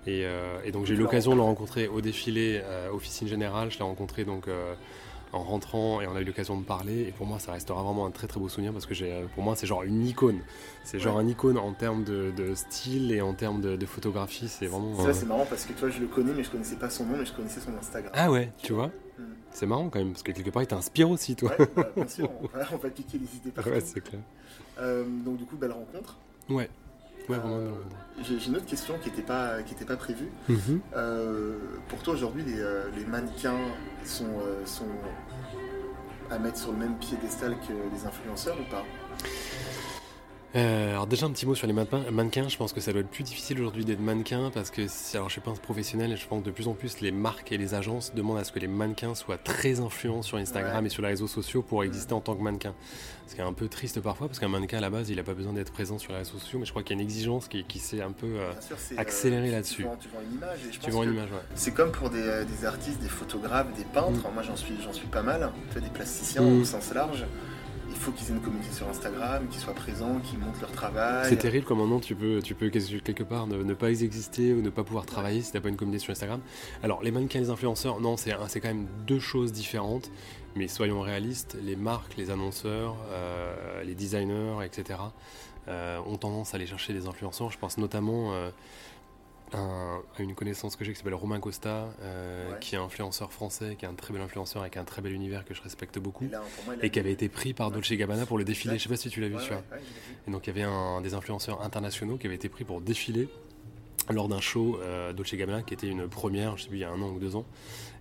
Et, 0.05 0.25
euh, 0.25 0.59
donc, 0.71 0.85
j'ai 0.85 0.93
eu 0.93 0.97
l'occasion 0.97 1.31
de 1.31 1.37
le 1.37 1.41
rencontrer 1.41 1.87
au 1.87 2.01
défilé 2.01 2.61
euh, 2.63 2.89
Officine 2.91 3.27
Générale. 3.27 3.71
Je 3.71 3.77
l'ai 3.77 3.83
rencontré 3.83 4.25
donc. 4.25 4.47
Euh, 4.47 4.73
en 5.33 5.43
rentrant 5.43 6.01
et 6.01 6.07
on 6.07 6.15
a 6.15 6.21
eu 6.21 6.23
l'occasion 6.23 6.57
de 6.57 6.63
parler. 6.63 7.01
Et 7.01 7.11
pour 7.11 7.25
moi, 7.25 7.39
ça 7.39 7.51
restera 7.51 7.81
vraiment 7.83 8.05
un 8.05 8.11
très 8.11 8.27
très 8.27 8.39
beau 8.39 8.49
souvenir 8.49 8.73
parce 8.73 8.85
que 8.85 8.93
j'ai, 8.93 9.25
pour 9.35 9.43
moi, 9.43 9.55
c'est 9.55 9.67
genre 9.67 9.83
une 9.83 10.05
icône. 10.05 10.39
C'est 10.83 10.99
genre 10.99 11.17
un 11.17 11.27
icône 11.27 11.57
en 11.57 11.73
termes 11.73 12.03
de, 12.03 12.53
style 12.55 13.11
et 13.11 13.21
en 13.21 13.33
termes 13.33 13.61
de, 13.61 13.85
photographie. 13.85 14.47
C'est 14.47 14.67
vraiment. 14.67 14.95
Ça, 15.03 15.13
c'est 15.13 15.25
marrant 15.25 15.45
parce 15.45 15.65
que 15.65 15.73
toi, 15.73 15.89
je 15.89 15.99
le 15.99 16.07
connais, 16.07 16.33
mais 16.33 16.43
je 16.43 16.49
connaissais 16.49 16.75
pas 16.75 16.89
son 16.89 17.05
nom, 17.05 17.17
mais 17.17 17.25
je 17.25 17.33
connaissais 17.33 17.59
son 17.59 17.75
Instagram. 17.77 18.11
Ah 18.15 18.31
ouais, 18.31 18.51
tu 18.57 18.73
vois 18.73 18.87
hmm. 19.17 19.23
C'est 19.51 19.65
marrant 19.65 19.89
quand 19.89 19.99
même 19.99 20.11
parce 20.11 20.23
que 20.23 20.31
quelque 20.31 20.49
part, 20.49 20.63
il 20.63 20.67
t'inspire 20.67 21.09
aussi, 21.09 21.35
toi. 21.35 21.51
Ouais, 21.57 21.67
bah, 21.75 21.89
bien 21.95 22.07
sûr, 22.07 22.29
on 22.71 22.77
va, 22.77 22.89
piquer 22.89 23.17
les 23.17 23.35
idées 23.37 23.51
partout. 23.51 23.69
Ouais, 23.69 23.81
c'est 23.81 24.01
clair. 24.01 24.21
Euh, 24.79 25.05
donc, 25.25 25.37
du 25.37 25.45
coup, 25.45 25.57
belle 25.57 25.71
rencontre. 25.71 26.17
Ouais. 26.49 26.69
Euh, 27.29 27.71
j'ai 28.21 28.47
une 28.47 28.55
autre 28.55 28.65
question 28.65 28.97
qui 29.01 29.09
n'était 29.09 29.21
pas, 29.21 29.61
qui 29.63 29.75
pas 29.75 29.97
prévue. 29.97 30.29
Mhm. 30.47 30.79
Euh, 30.95 31.57
pour 31.89 31.99
toi, 31.99 32.13
aujourd'hui, 32.13 32.43
les, 32.43 32.59
euh, 32.59 32.89
les, 32.95 33.05
mannequins 33.05 33.59
sont, 34.05 34.39
sont 34.65 34.85
à 36.29 36.39
mettre 36.39 36.57
sur 36.57 36.71
le 36.71 36.77
même 36.77 36.95
piédestal 36.97 37.55
que 37.67 37.73
les 37.93 38.05
influenceurs 38.05 38.57
ou 38.59 38.71
pas? 38.71 38.83
Euh, 40.55 40.91
alors 40.91 41.07
déjà 41.07 41.25
un 41.25 41.31
petit 41.31 41.45
mot 41.45 41.55
sur 41.55 41.67
les 41.67 41.73
mannequins. 41.73 42.47
Je 42.47 42.57
pense 42.57 42.71
que 42.71 42.79
ça 42.79 42.91
doit 42.93 43.01
être 43.01 43.09
plus 43.09 43.23
difficile 43.23 43.59
aujourd'hui 43.59 43.83
d'être 43.83 43.99
mannequin 43.99 44.49
parce 44.53 44.71
que 44.71 44.81
alors 45.15 45.27
je 45.27 45.33
suis 45.33 45.41
pas 45.41 45.51
un 45.51 45.55
professionnel 45.55 46.11
et 46.13 46.15
je 46.15 46.25
pense 46.25 46.41
que 46.41 46.45
de 46.45 46.51
plus 46.51 46.67
en 46.67 46.73
plus 46.73 47.01
les 47.01 47.11
marques 47.11 47.51
et 47.51 47.57
les 47.57 47.73
agences 47.73 48.13
demandent 48.15 48.37
à 48.37 48.43
ce 48.45 48.53
que 48.53 48.59
les 48.59 48.67
mannequins 48.67 49.13
soient 49.13 49.37
très 49.37 49.81
influents 49.81 50.21
sur 50.21 50.37
Instagram 50.37 50.85
et 50.85 50.89
sur 50.89 51.01
les 51.01 51.09
réseaux 51.09 51.27
sociaux 51.27 51.61
pour 51.61 51.83
exister 51.83 52.13
en 52.13 52.21
tant 52.21 52.35
que 52.35 52.41
mannequin. 52.41 52.73
Ce 53.27 53.35
qui 53.35 53.41
est 53.41 53.43
un 53.43 53.51
peu 53.51 53.67
triste 53.67 53.99
parfois 53.99 54.27
parce 54.27 54.39
qu'un 54.39 54.47
mannequin 54.47 54.77
à 54.77 54.81
la 54.81 54.89
base 54.89 55.09
il 55.09 55.19
a 55.19 55.23
pas 55.23 55.33
besoin 55.33 55.51
d'être 55.51 55.73
présent 55.73 55.97
sur 55.97 56.13
les 56.13 56.19
réseaux 56.19 56.39
sociaux 56.39 56.59
mais 56.59 56.65
je 56.65 56.71
crois 56.71 56.81
qu'il 56.81 56.95
y 56.95 56.99
a 56.99 57.01
une 57.01 57.05
exigence 57.05 57.49
qui, 57.49 57.79
s'est 57.79 58.01
un 58.01 58.13
peu 58.13 58.27
euh, 58.27 58.51
accélérée 58.95 59.51
là-dessus. 59.51 59.85
Tu 59.99 60.07
vends, 60.07 60.21
une 60.21 60.37
image. 60.37 60.59
tu 60.81 60.91
vends 60.91 61.03
une 61.03 61.13
image, 61.13 61.29
C'est 61.55 61.73
comme 61.73 61.91
pour 61.91 62.09
des, 62.09 62.65
artistes, 62.65 63.01
des 63.01 63.09
photographes, 63.09 63.67
des 63.75 63.83
peintres. 63.83 64.29
Mm. 64.29 64.33
Moi 64.33 64.43
j'en 64.43 64.55
suis, 64.55 64.75
j'en 64.81 64.93
suis 64.93 65.07
pas 65.07 65.23
mal. 65.23 65.51
Des 65.75 65.81
plasticiens 65.89 66.41
mm. 66.41 66.61
au 66.61 66.63
sens 66.63 66.93
large 66.93 67.25
il 67.97 68.03
faut 68.03 68.11
qu'ils 68.11 68.27
aient 68.27 68.35
une 68.35 68.41
communauté 68.41 68.71
sur 68.71 68.87
Instagram, 68.87 69.47
qu'ils 69.49 69.59
soient 69.59 69.73
présents, 69.73 70.19
qu'ils 70.19 70.37
montrent 70.37 70.61
leur 70.61 70.71
travail. 70.71 71.25
C'est 71.27 71.37
terrible 71.37 71.65
comme 71.65 71.79
moment 71.79 71.99
tu 71.99 72.15
peux, 72.15 72.41
tu 72.43 72.53
peux 72.53 72.69
quelque 72.69 73.23
part 73.23 73.47
ne, 73.47 73.73
pas 73.73 73.89
exister 73.89 74.53
ou 74.53 74.61
ne 74.61 74.69
pas 74.69 74.83
pouvoir 74.83 75.05
travailler 75.05 75.41
si 75.41 75.51
tu 75.51 75.57
n'as 75.57 75.61
pas 75.61 75.69
une 75.69 75.77
communauté 75.77 76.03
sur 76.03 76.11
Instagram. 76.11 76.39
Alors 76.83 77.01
les 77.01 77.11
mannequins 77.11 77.39
et 77.39 77.43
les 77.43 77.49
influenceurs, 77.49 77.99
non, 77.99 78.15
c'est 78.15 78.31
quand 78.31 78.67
même 78.67 78.87
deux 79.07 79.19
choses 79.19 79.51
différentes. 79.51 80.11
Mais 80.55 80.67
soyons 80.67 81.01
réalistes, 81.01 81.55
les 81.61 81.75
marques, 81.75 82.17
les 82.17 82.31
annonceurs, 82.31 82.95
euh, 83.11 83.83
les 83.83 83.93
designers, 83.93 84.65
etc. 84.65 84.99
Euh, 85.67 85.99
ont 86.07 86.17
tendance 86.17 86.53
à 86.53 86.57
aller 86.57 86.65
chercher 86.65 86.93
des 86.93 87.07
influenceurs. 87.07 87.51
Je 87.51 87.59
pense 87.59 87.77
notamment 87.77 88.33
euh, 88.33 88.49
un, 89.53 90.01
une 90.19 90.35
connaissance 90.35 90.75
que 90.75 90.83
j'ai 90.83 90.91
qui 90.91 90.97
s'appelle 90.97 91.13
Romain 91.13 91.39
Costa, 91.39 91.89
euh, 92.01 92.53
qui 92.55 92.75
est 92.75 92.77
influenceur 92.77 93.31
français, 93.31 93.75
qui 93.77 93.85
est 93.85 93.87
un 93.87 93.93
très 93.93 94.13
bel 94.13 94.21
influenceur 94.21 94.61
avec 94.61 94.77
un 94.77 94.83
très 94.83 95.01
bel 95.01 95.13
univers 95.13 95.45
que 95.45 95.53
je 95.53 95.61
respecte 95.61 95.99
beaucoup, 95.99 96.29
et, 96.81 96.89
qui 96.89 96.99
avait 96.99 97.11
été 97.11 97.29
pris 97.29 97.53
par 97.53 97.71
Dolce 97.71 97.93
Gabbana 97.93 98.25
pour 98.25 98.37
le 98.37 98.43
défilé. 98.43 98.77
Je 98.77 98.83
sais 98.83 98.89
pas 98.89 98.97
si 98.97 99.09
tu 99.09 99.21
l'as 99.21 99.29
vu, 99.29 99.37
tu 99.41 99.51
vois. 99.51 99.63
Et 100.27 100.31
donc 100.31 100.47
il 100.47 100.55
y 100.55 100.59
avait 100.59 100.69
un 100.69 101.01
des 101.01 101.13
influenceurs 101.13 101.61
internationaux 101.61 102.17
qui 102.17 102.27
avait 102.27 102.35
été 102.35 102.49
pris 102.49 102.63
pour 102.63 102.81
défiler 102.81 103.29
lors 104.09 104.27
d'un 104.27 104.39
show 104.39 104.79
euh, 104.81 105.13
Dolce 105.13 105.35
Gabbana 105.35 105.63
qui 105.63 105.73
était 105.73 105.87
une 105.87 106.07
première, 106.07 106.57
je 106.57 106.63
sais 106.63 106.69
plus, 106.69 106.77
il 106.77 106.81
y 106.81 106.85
a 106.85 106.91
un 106.91 107.01
an 107.01 107.09
ou 107.09 107.19
deux 107.19 107.35
ans. 107.35 107.45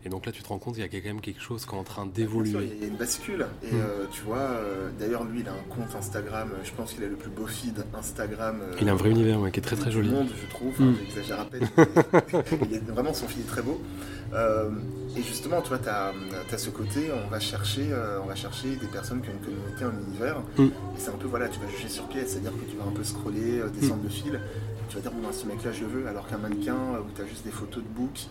Et 0.07 0.09
donc 0.09 0.25
là, 0.25 0.31
tu 0.31 0.41
te 0.41 0.49
rends 0.49 0.59
compte 0.59 0.75
qu'il 0.75 0.85
y 0.85 0.87
a 0.87 0.89
quand 0.89 1.09
même 1.09 1.21
quelque 1.21 1.41
chose 1.41 1.67
qui 1.67 1.75
est 1.75 1.79
en 1.79 1.83
train 1.83 2.07
d'évoluer. 2.07 2.71
Il 2.77 2.81
y 2.81 2.85
a 2.85 2.87
une 2.87 2.97
bascule. 2.97 3.45
Et 3.65 3.73
hmm. 3.73 3.81
euh, 3.81 4.05
tu 4.13 4.23
vois, 4.23 4.39
euh, 4.39 4.89
d'ailleurs, 5.01 5.25
lui, 5.25 5.41
il 5.41 5.49
a 5.49 5.51
un 5.51 5.69
compte 5.69 5.97
Instagram. 5.99 6.51
Je 6.63 6.71
pense 6.71 6.93
qu'il 6.93 7.03
a 7.03 7.09
le 7.09 7.17
plus 7.17 7.29
beau 7.29 7.49
feed 7.49 7.85
Instagram. 7.93 8.61
Euh, 8.63 8.77
il 8.81 8.89
a 8.89 8.93
un 8.93 8.95
vrai 8.95 9.11
univers 9.11 9.41
qui 9.51 9.59
est 9.59 9.63
très 9.65 9.75
très 9.75 9.91
joli. 9.91 10.11
monde, 10.11 10.29
je 10.41 10.49
trouve. 10.49 10.81
Hmm. 10.81 10.95
J'exagère 11.01 11.41
à 11.41 11.45
peine. 11.47 11.69
il 12.71 12.77
a, 12.77 12.93
vraiment, 12.93 13.13
son 13.15 13.27
feed 13.27 13.41
est 13.41 13.49
très 13.49 13.63
beau. 13.63 13.81
et 15.17 15.23
justement, 15.25 15.61
tu 15.61 15.71
vois, 15.71 15.79
tu 15.79 15.89
as, 15.89 16.13
ce 16.57 16.71
côté, 16.71 17.11
on 17.11 17.29
va, 17.29 17.41
chercher, 17.41 17.89
on 18.23 18.27
va 18.27 18.37
chercher 18.37 18.77
des 18.77 18.87
personnes 18.87 19.23
qui 19.23 19.31
ont 19.31 19.33
une 19.33 19.45
communauté, 19.45 19.85
un 19.87 20.09
univers. 20.09 20.39
Hmm. 20.57 20.67
Et 20.67 20.99
c'est 20.99 21.11
un 21.11 21.19
peu, 21.19 21.27
voilà, 21.27 21.49
tu 21.49 21.59
vas 21.59 21.67
juger 21.67 21.89
sur 21.89 22.07
pied, 22.07 22.25
c'est-à-dire 22.25 22.53
que 22.53 22.71
tu 22.71 22.77
vas 22.77 22.85
un 22.85 22.95
peu 22.95 23.03
scroller, 23.03 23.61
descendre 23.75 24.05
de 24.05 24.09
fil. 24.09 24.41
Tu 24.89 24.97
vas 24.97 25.03
dire, 25.03 25.13
bon, 25.13 25.33
ce 25.33 25.47
mec-là, 25.47 25.73
je 25.73 25.81
le 25.83 25.87
veux. 25.87 26.07
Alors 26.07 26.27
qu'un 26.27 26.39
mannequin 26.39 26.77
où 27.01 27.11
tu 27.15 27.23
as 27.23 27.27
juste 27.27 27.45
des 27.45 27.51
photos 27.51 27.83
de 27.83 27.89
books 27.89 28.29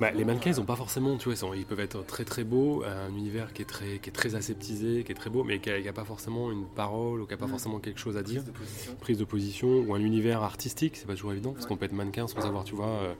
bah, 0.00 0.12
les 0.12 0.24
mannequins, 0.24 0.50
ils 0.50 0.60
ont 0.60 0.64
pas 0.64 0.76
forcément, 0.76 1.16
tu 1.16 1.28
vois, 1.28 1.56
ils, 1.56 1.64
peuvent 1.64 1.80
être 1.80 2.04
très 2.06 2.24
très 2.24 2.44
beaux, 2.44 2.84
un 2.84 3.10
univers 3.10 3.52
qui 3.52 3.62
est 3.62 3.64
très, 3.64 3.98
qui 3.98 4.10
est 4.10 4.12
très 4.12 4.36
aseptisé, 4.36 5.02
qui 5.02 5.10
est 5.10 5.14
très 5.14 5.30
beau, 5.30 5.42
mais 5.42 5.58
qui 5.58 5.70
n'a 5.70 5.92
pas 5.92 6.04
forcément 6.04 6.52
une 6.52 6.66
parole 6.66 7.20
ou 7.20 7.26
qui 7.26 7.32
n'a 7.32 7.36
pas 7.36 7.46
mm. 7.46 7.50
forcément 7.50 7.78
quelque 7.80 7.98
chose 7.98 8.16
à 8.16 8.22
dire. 8.22 8.42
Prise 9.00 9.18
de 9.18 9.24
position. 9.24 9.68
ou 9.68 9.94
un 9.94 10.00
univers 10.00 10.42
artistique, 10.42 10.96
c'est 10.96 11.06
pas 11.06 11.14
toujours 11.14 11.32
évident, 11.32 11.52
parce 11.52 11.66
qu'on 11.66 11.76
peut 11.76 11.86
être 11.86 11.92
mannequin 11.92 12.28
sans 12.28 12.44
avoir, 12.46 12.64
tu 12.64 12.74
vois, 12.74 12.86
euh, 12.86 13.14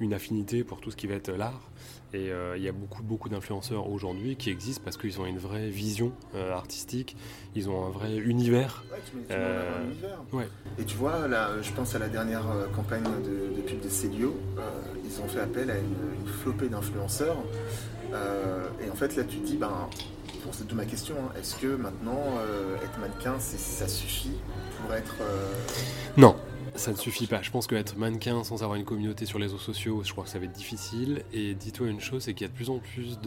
une 0.00 0.14
affinité 0.14 0.64
pour 0.64 0.80
tout 0.80 0.90
ce 0.90 0.96
qui 0.96 1.06
va 1.06 1.14
être 1.14 1.30
l'art. 1.30 1.70
Et 2.12 2.30
euh, 2.30 2.56
il 2.56 2.62
y 2.62 2.68
a 2.68 2.72
beaucoup, 2.72 3.02
beaucoup 3.02 3.28
d'influenceurs 3.28 3.90
aujourd'hui 3.90 4.36
qui 4.36 4.50
existent 4.50 4.82
parce 4.84 4.96
qu'ils 4.96 5.20
ont 5.20 5.26
une 5.26 5.38
vraie 5.38 5.68
vision 5.68 6.12
euh, 6.34 6.54
artistique, 6.54 7.16
ils 7.54 7.68
ont 7.68 7.84
un 7.84 7.90
vrai 7.90 8.16
univers. 8.16 8.84
Ouais, 10.32 10.48
Et 10.78 10.84
tu 10.84 10.96
vois, 10.96 11.26
là, 11.26 11.50
je 11.62 11.72
pense 11.72 11.94
à 11.94 11.98
la 11.98 12.08
dernière 12.08 12.44
campagne 12.74 13.02
de, 13.02 13.60
pub 13.60 13.80
de 13.80 13.88
Célio, 13.88 14.36
ils 15.04 15.20
ont 15.20 15.28
fait 15.28 15.40
appel 15.40 15.70
à 15.70 15.76
une, 15.76 16.26
flopée 16.26 16.68
d'influenceurs. 16.68 17.38
et 18.12 18.90
en 18.90 18.94
fait, 18.94 19.16
là, 19.16 19.24
tu 19.24 19.38
te 19.38 19.46
dis, 19.46 19.56
ben, 19.56 19.88
c'est 20.52 20.66
toute 20.68 20.74
ma 20.74 20.84
question, 20.84 21.16
hein, 21.18 21.32
est-ce 21.38 21.56
que 21.56 21.74
maintenant, 21.74 22.38
être 22.82 22.98
mannequin, 23.00 23.34
ça 23.40 23.88
suffit 23.88 24.38
pour 24.80 24.94
être... 24.94 25.16
Non, 26.16 26.36
ça 26.76 26.92
ne 26.92 26.96
suffit 26.96 27.26
pas. 27.26 27.42
Je 27.42 27.50
pense 27.50 27.66
qu'être 27.66 27.96
mannequin 27.96 28.44
sans 28.44 28.62
avoir 28.62 28.76
une 28.76 28.84
communauté 28.84 29.26
sur 29.26 29.38
les 29.38 29.46
réseaux 29.46 29.58
sociaux, 29.58 30.02
je 30.04 30.12
crois 30.12 30.24
que 30.24 30.30
ça 30.30 30.38
va 30.38 30.44
être 30.44 30.52
difficile. 30.52 31.22
Et 31.32 31.54
dis-toi 31.54 31.88
une 31.88 32.00
chose, 32.00 32.22
c'est 32.24 32.34
qu'il 32.34 32.46
y 32.46 32.50
a 32.50 32.52
de 32.52 32.56
plus 32.56 32.70
en 32.70 32.78
plus 32.78 33.18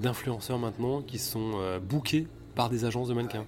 d'influenceurs 0.00 0.58
maintenant 0.58 1.02
qui 1.02 1.18
sont 1.18 1.52
euh, 1.56 1.78
bookés 1.78 2.26
par 2.54 2.70
des 2.70 2.84
agences 2.84 3.08
de 3.08 3.14
mannequins. 3.14 3.46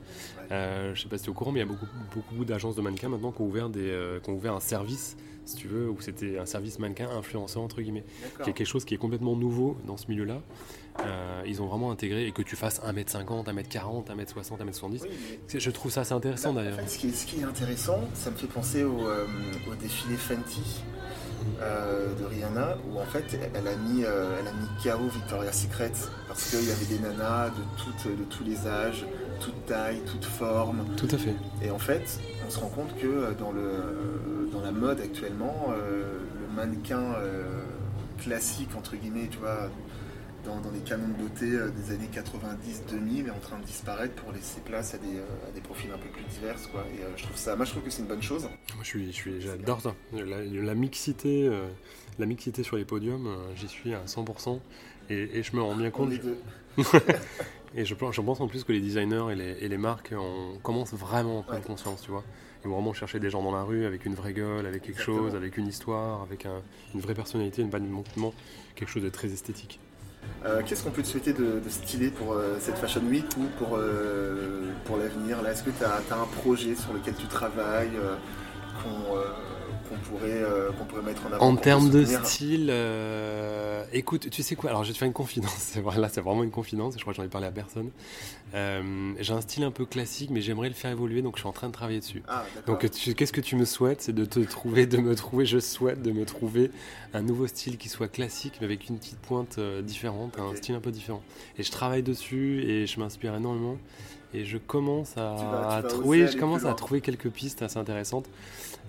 Euh, 0.51 0.95
je 0.95 1.03
sais 1.03 1.09
pas 1.09 1.17
si 1.17 1.25
tu 1.25 1.29
es 1.29 1.31
au 1.31 1.35
courant, 1.35 1.53
mais 1.53 1.61
il 1.61 1.67
y 1.67 1.67
a 1.67 1.69
beaucoup, 1.69 1.87
beaucoup 2.15 2.45
d'agences 2.45 2.77
de 2.77 2.83
mannequins 2.83 3.09
maintenant 3.09 3.33
qui 3.33 3.43
ont 3.43 3.47
ouvert, 3.47 3.69
des, 3.69 3.89
euh, 3.89 4.21
qui 4.21 4.31
ont 4.31 4.35
ouvert 4.35 4.55
un 4.55 4.61
service, 4.61 5.17
si 5.45 5.57
tu 5.57 5.69
veux, 5.69 5.89
où 5.89 6.01
c'était 6.01 6.39
un 6.39 6.47
service 6.47 6.79
mannequin 6.79 7.09
influenceur, 7.11 7.63
entre 7.63 7.81
guillemets. 7.81 8.05
Qui 8.43 8.51
est 8.51 8.53
quelque 8.53 8.67
chose 8.67 8.85
qui 8.85 8.95
est 8.95 8.99
complètement 8.99 9.37
nouveau 9.37 9.77
dans 9.87 9.97
ce 9.97 10.09
milieu-là. 10.09 10.41
Euh, 11.05 11.43
ils 11.47 11.63
ont 11.63 11.67
vraiment 11.67 11.91
intégré, 11.91 12.27
et 12.27 12.33
que 12.33 12.43
tu 12.43 12.57
fasses 12.57 12.81
1m50, 12.81 13.47
1m40, 13.47 14.07
1m60, 14.07 14.59
1m70, 14.59 15.03
je 15.55 15.71
trouve 15.71 15.93
ça 15.93 16.03
assez 16.03 16.15
intéressant 16.15 16.53
bah, 16.53 16.63
d'ailleurs. 16.63 16.79
ce, 16.89 16.99
qui 16.99 17.41
est, 17.41 17.45
intéressant, 17.45 18.01
ça 18.15 18.31
me 18.31 18.37
fait 18.37 18.47
penser 18.47 18.85
au, 18.85 19.07
euh, 19.07 19.27
défilé 19.81 20.17
Fenty. 20.17 20.83
Euh, 21.61 22.13
de 22.15 22.25
Rihanna 22.25 22.77
où 22.89 22.99
en 22.99 23.05
fait 23.05 23.39
elle 23.55 23.69
a 23.69 23.77
mis, 23.77 24.01
elle 24.01 24.49
a 24.49 24.53
mis 24.53 24.83
KO 24.83 25.07
Victoria's 25.07 25.63
Secret 25.63 25.93
parce 26.27 26.51
qu'il 26.51 26.67
y 26.67 26.73
avait 26.73 26.87
des 26.87 26.99
nanas 26.99 27.51
de, 27.51 27.63
toutes, 27.77 28.19
de 28.19 28.25
tous 28.25 28.43
les 28.43 28.67
âges, 28.67 29.07
toute 29.39 29.67
taille, 29.67 30.01
toute 30.07 30.25
forme. 30.25 30.85
Tout 30.97 31.07
à 31.13 31.19
fait. 31.19 31.35
Et 31.63 31.71
en 31.71 31.79
fait, 31.79 32.19
on 32.45 32.51
se 32.51 32.59
rend 32.59 32.69
compte 32.69 32.99
que 32.99 33.33
dans, 33.39 33.53
le, 33.53 34.51
dans 34.51 34.61
la 34.61 34.73
mode 34.73 35.01
actuellement, 35.01 35.69
le 35.69 36.57
mannequin 36.57 37.15
classique 38.19 38.71
entre 38.77 38.97
guillemets, 38.97 39.29
tu 39.31 39.39
vois, 39.39 39.71
dans, 40.47 40.71
les 40.71 40.81
canons 40.81 41.09
de 41.09 41.15
beauté 41.15 41.47
euh, 41.47 41.71
des 41.71 41.93
années 41.93 42.09
90-2000 42.13 43.27
est 43.27 43.31
en 43.31 43.39
train 43.39 43.59
de 43.59 43.65
disparaître 43.65 44.15
pour 44.15 44.33
laisser 44.33 44.61
place 44.61 44.95
à 44.95 44.99
des, 44.99 45.17
euh, 45.17 45.61
profils 45.65 45.91
un 45.91 45.99
peu 45.99 46.09
plus 46.09 46.23
divers. 46.25 46.57
Quoi. 46.71 46.85
Et 46.97 47.03
euh, 47.03 47.09
je 47.17 47.25
trouve 47.25 47.37
ça, 47.37 47.57
moi, 47.57 47.65
je 47.65 47.73
trouve 47.73 47.83
que 47.83 47.91
c'est 47.91 48.03
une 48.03 48.09
bonne 48.09 48.23
chose. 48.23 48.45
Moi, 48.45 48.83
je 48.83 48.87
suis, 48.87 49.07
je 49.07 49.17
suis, 49.17 49.41
j'adore 49.41 49.81
ça. 49.81 49.95
La, 50.13 50.75
mixité, 50.75 51.51
la 52.19 52.27
mixité 52.27 52.63
sur 52.63 52.77
les 52.77 52.85
podiums, 52.85 53.29
j'y 53.57 53.69
suis 53.69 53.95
à 53.95 54.05
100%. 54.05 54.61
Et, 55.11 55.43
je 55.43 55.57
me 55.57 55.63
rends 55.63 55.77
bien 55.77 55.91
compte. 55.91 56.13
et 57.75 57.85
je, 57.85 57.95
je, 57.95 58.21
pense 58.21 58.41
en 58.41 58.49
plus 58.49 58.65
que 58.65 58.73
les 58.73 58.81
designers 58.81 59.33
et 59.33 59.35
les, 59.35 59.57
et 59.61 59.69
les 59.69 59.79
marques 59.79 60.13
on 60.17 60.59
commencent 60.59 60.93
vraiment 60.93 61.41
à 61.41 61.43
prendre 61.43 61.63
conscience, 61.63 62.03
tu 62.03 62.11
vois. 62.11 62.25
Ils 62.65 62.69
vont 62.69 62.75
vraiment 62.75 62.93
chercher 62.93 63.21
des 63.21 63.31
gens 63.31 63.43
dans 63.43 63.53
la 63.53 63.63
rue 63.63 63.87
avec 63.87 64.05
une 64.05 64.15
vraie 64.15 64.33
gueule, 64.33 64.67
avec 64.67 64.83
quelque 64.83 65.01
chose, 65.01 65.35
avec 65.35 65.57
une 65.57 65.69
histoire, 65.69 66.23
avec 66.23 66.47
une 66.95 67.01
vraie 67.01 67.15
personnalité, 67.15 67.63
une 67.63 67.71
quelque 68.75 68.91
chose 68.91 69.03
de 69.03 69.09
très 69.09 69.33
esthétique. 69.33 69.81
Euh, 70.45 70.63
qu'est-ce 70.65 70.85
qu'on 70.85 70.91
peut 70.91 71.03
te 71.03 71.09
souhaiter 71.09 71.33
de, 71.33 71.61
stylé 71.69 72.11
pour 72.11 72.33
euh, 72.33 72.57
cette 72.61 72.79
Fashion 72.79 73.03
Week 73.03 73.27
ou 73.37 73.47
pour, 73.59 73.77
euh, 73.77 74.71
l'avenir 74.99 75.45
Est-ce 75.47 75.65
que 75.65 75.71
tu 75.71 75.85
as, 75.85 76.15
un 76.15 76.27
projet 76.41 76.75
sur 76.77 76.93
lequel 76.93 77.15
tu 77.15 77.27
travailles 77.27 77.99
pourrait, 79.95 80.43
euh, 80.43 80.71
qu'on 80.73 80.85
pourrait 80.85 81.03
mettre 81.03 81.27
en 81.27 81.33
avant 81.33 81.47
En 81.47 81.57
termes 81.57 81.91
de 81.91 82.05
style, 82.05 82.69
euh, 82.71 83.85
écoute, 83.93 84.29
tu 84.31 84.43
sais 84.43 84.57
quoi 84.57 84.71
Alors 84.71 84.83
je 84.83 84.89
vais 84.89 84.95
te 84.95 84.99
faire 84.99 85.07
une 85.07 85.13
confidence. 85.13 85.75
Là, 85.97 86.09
c'est 86.09 86.21
vraiment 86.21 86.43
une 86.43 86.51
confidence. 86.51 86.95
Je 86.97 87.01
crois 87.01 87.13
que 87.13 87.19
j'en 87.19 87.23
ai 87.23 87.29
parlé 87.29 87.47
à 87.47 87.53
personne. 87.53 87.91
Euh, 88.55 89.13
j'ai 89.19 89.33
un 89.33 89.41
style 89.41 89.65
un 89.65 89.71
peu 89.71 89.85
classique, 89.85 90.31
mais 90.31 90.41
j'aimerais 90.41 90.69
le 90.69 90.75
faire 90.75 90.91
évoluer, 90.91 91.23
donc 91.23 91.37
je 91.37 91.41
suis 91.41 91.49
en 91.49 91.53
train 91.53 91.69
de 91.69 91.73
travailler 91.73 92.01
dessus. 92.01 92.23
Ah, 92.29 92.45
donc, 92.67 92.89
qu'est-ce 92.89 93.33
que 93.33 93.41
tu 93.41 93.57
me 93.57 93.65
souhaites? 93.65 94.03
C'est 94.03 94.15
de 94.15 94.25
te 94.25 94.41
trouver, 94.41 94.87
de 94.87 94.99
me 94.99 95.15
trouver. 95.15 95.47
Je 95.47 95.59
souhaite 95.59 96.03
de 96.03 96.13
me 96.13 96.25
trouver 96.25 96.71
un 97.15 97.23
nouveau 97.23 97.47
style 97.47 97.79
qui 97.79 97.89
soit 97.89 98.09
classique, 98.09 98.55
mais 98.61 98.67
avec 98.67 98.89
une 98.89 98.99
petite 98.99 99.19
pointe 99.19 99.61
différente, 99.83 100.39
un 100.39 100.55
style 100.57 100.75
un 100.75 100.81
peu 100.81 100.91
différent. 100.91 101.23
Et 101.59 101.63
je 101.63 101.71
travaille 101.71 102.03
dessus 102.03 102.63
et 102.63 102.87
je 102.87 103.01
m'inspire 103.01 103.35
énormément 103.35 103.79
et 104.37 104.45
je 104.45 104.59
commence 104.59 105.17
à, 105.17 105.83
trouver, 105.89 106.27
je 106.27 106.37
commence 106.37 106.65
à 106.67 106.75
trouver 106.75 107.01
quelques 107.01 107.31
pistes 107.31 107.63
assez 107.63 107.79
intéressantes 107.79 108.29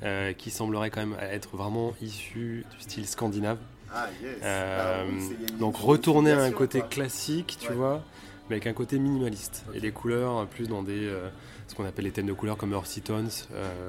euh, 0.04 0.34
qui 0.34 0.52
sembleraient 0.52 0.90
quand 0.90 1.00
même 1.00 1.18
être 1.22 1.56
vraiment 1.56 1.94
issues 2.02 2.66
du 2.76 2.82
style 2.82 3.08
scandinave. 3.08 3.58
Ah, 3.94 4.08
euh, 4.44 5.06
bah 5.06 5.58
donc 5.60 5.78
retourner 5.78 6.34
à 6.34 6.42
un 6.42 6.52
côté 6.52 6.82
classique, 6.82 7.58
tu 7.62 7.72
vois, 7.72 8.04
mais 8.50 8.56
avec 8.56 8.68
un 8.68 8.74
côté 8.74 9.00
minimaliste. 9.00 9.64
Et 9.74 9.80
des 9.80 9.92
couleurs 9.92 10.46
plus 10.48 10.68
dans 10.68 10.84
des 10.84 11.08
euh, 11.08 11.30
ce 11.68 11.76
qu'on 11.76 11.86
appelle 11.86 12.04
les 12.04 12.12
thèmes 12.12 12.28
de 12.28 12.34
couleurs 12.34 12.58
comme 12.58 12.74
Earthy 12.74 13.02
Tones. 13.02 13.30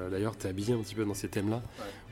D'ailleurs, 0.09 0.37
tu 0.37 0.47
es 0.47 0.49
habillé 0.49 0.73
un 0.73 0.79
petit 0.79 0.95
peu 0.95 1.03
dans 1.03 1.13
ces 1.13 1.27
thèmes-là 1.27 1.61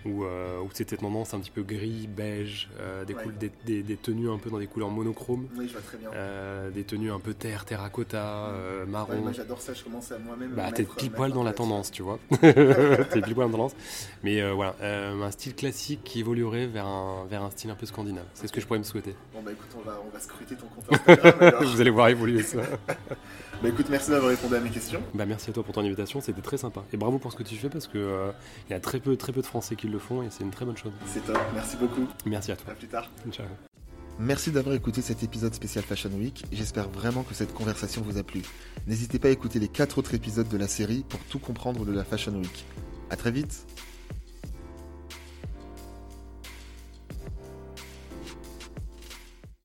où, 0.08 0.24
euh, 0.24 0.60
où 0.62 0.70
c'était 0.74 0.98
tendance 0.98 1.34
un 1.34 1.40
petit 1.40 1.52
peu 1.52 1.64
gris, 1.64 2.08
beige, 2.08 2.70
euh, 2.80 3.06
des, 3.06 3.82
des, 3.82 3.98
tenues 3.98 4.30
un 4.30 4.38
peu 4.38 4.50
dans 4.50 4.60
des 4.60 4.68
couleurs 4.68 4.90
monochromes. 4.90 5.48
Oui, 5.56 5.68
je 5.68 5.74
vois 5.74 5.82
très 5.82 5.98
bien. 5.98 6.10
Euh, 6.14 6.70
des 6.70 6.84
tenues 6.84 7.12
un 7.12 7.20
peu 7.20 7.34
terre, 7.34 7.66
terracotta, 7.66 8.52
marron. 8.88 9.22
moi 9.22 9.32
j'adore 9.32 9.62
ça, 9.62 9.74
je 9.74 9.84
commence 9.84 10.12
à 10.12 10.20
moi-même. 10.20 10.52
Bah, 10.52 10.72
t'es 10.72 10.84
pile 10.84 11.12
poil 11.12 11.32
dans 11.32 11.44
la 11.44 11.54
tendance, 11.54 11.92
tu 11.92 12.04
vois. 12.04 12.20
t'es 12.42 13.22
pile 13.22 13.36
poil 13.36 13.36
dans 13.36 13.46
la 13.46 13.52
tendance. 13.52 13.76
Mais 14.24 14.52
voilà, 14.52 14.76
un 14.82 15.32
style 15.32 15.56
classique 15.56 16.04
qui 16.04 16.20
évoluerait 16.22 16.68
vers 16.68 16.88
un, 16.88 17.26
vers 17.30 17.44
un 17.44 17.52
style 17.52 17.70
un 17.70 17.76
peu 17.76 17.86
scandinave. 17.86 18.26
C'est 18.34 18.48
ce 18.48 18.54
que 18.54 18.62
je 18.62 18.68
pourrais 18.68 18.80
me 18.80 18.84
souhaiter. 18.84 19.16
Bon, 19.34 19.42
bah 19.42 19.52
écoute, 19.52 19.70
on 19.78 19.82
va, 19.82 20.00
on 20.06 20.10
va 20.10 20.20
scruter 20.20 20.56
ton 20.56 20.68
compte 20.68 20.86
Instagram. 20.92 21.66
Vous 21.74 21.82
allez 21.82 21.90
voir 21.90 22.08
évoluer 22.10 22.44
ça. 22.44 22.62
Bah 23.62 23.70
écoute, 23.70 23.88
merci 23.90 24.12
d'avoir 24.12 24.30
répondu 24.30 24.56
à 24.56 24.60
mes 24.60 24.70
questions. 24.70 25.02
Bah 25.16 25.26
merci 25.26 25.50
à 25.50 25.54
toi 25.54 25.64
pour 25.64 25.74
ton 25.74 25.82
invitation, 25.82 26.22
c'était 26.22 26.42
très 26.42 26.58
sympa. 26.58 26.84
Et 26.94 26.98
bravo 26.98 27.18
pour 27.18 27.32
ce 27.32 27.38
que 27.38 27.44
tu 27.44 27.56
fais 27.56 27.70
parce 27.70 27.88
que 27.88 27.98
euh, 27.98 28.32
il 28.70 28.74
y 28.74 28.76
a 28.76 28.80
très 28.80 29.00
peu, 29.00 29.18
très 29.18 29.32
peu 29.34 29.42
de 29.42 29.48
Français 29.48 29.76
qui 29.76 29.88
le 29.88 29.98
font 29.98 30.22
et 30.22 30.28
c'est 30.30 30.44
une 30.44 30.52
très 30.52 30.64
bonne 30.64 30.78
chose. 30.78 30.92
C'est 31.08 31.26
top, 31.26 31.40
merci 31.56 31.76
beaucoup. 31.78 32.08
Merci 32.28 32.52
à 32.52 32.56
toi. 32.56 32.74
À 32.74 32.76
plus 32.76 32.88
tard. 32.88 33.10
Ciao. 33.32 33.48
Merci 34.20 34.52
d'avoir 34.52 34.76
écouté 34.76 35.02
cet 35.02 35.24
épisode 35.24 35.56
spécial 35.56 35.84
Fashion 35.84 36.12
Week. 36.12 36.46
J'espère 36.52 36.88
vraiment 36.90 37.24
que 37.24 37.34
cette 37.34 37.54
conversation 37.54 38.04
vous 38.04 38.20
a 38.20 38.24
plu. 38.24 38.44
N'hésitez 38.86 39.18
pas 39.18 39.30
à 39.30 39.32
écouter 39.32 39.58
les 39.58 39.68
4 39.68 39.98
autres 39.98 40.14
épisodes 40.14 40.48
de 40.48 40.58
la 40.58 40.68
série 40.68 41.04
pour 41.10 41.20
tout 41.22 41.40
comprendre 41.40 41.84
de 41.84 41.92
la 41.92 42.04
Fashion 42.04 42.34
Week. 42.34 42.66
À 43.10 43.16
très 43.16 43.32
vite 43.32 43.66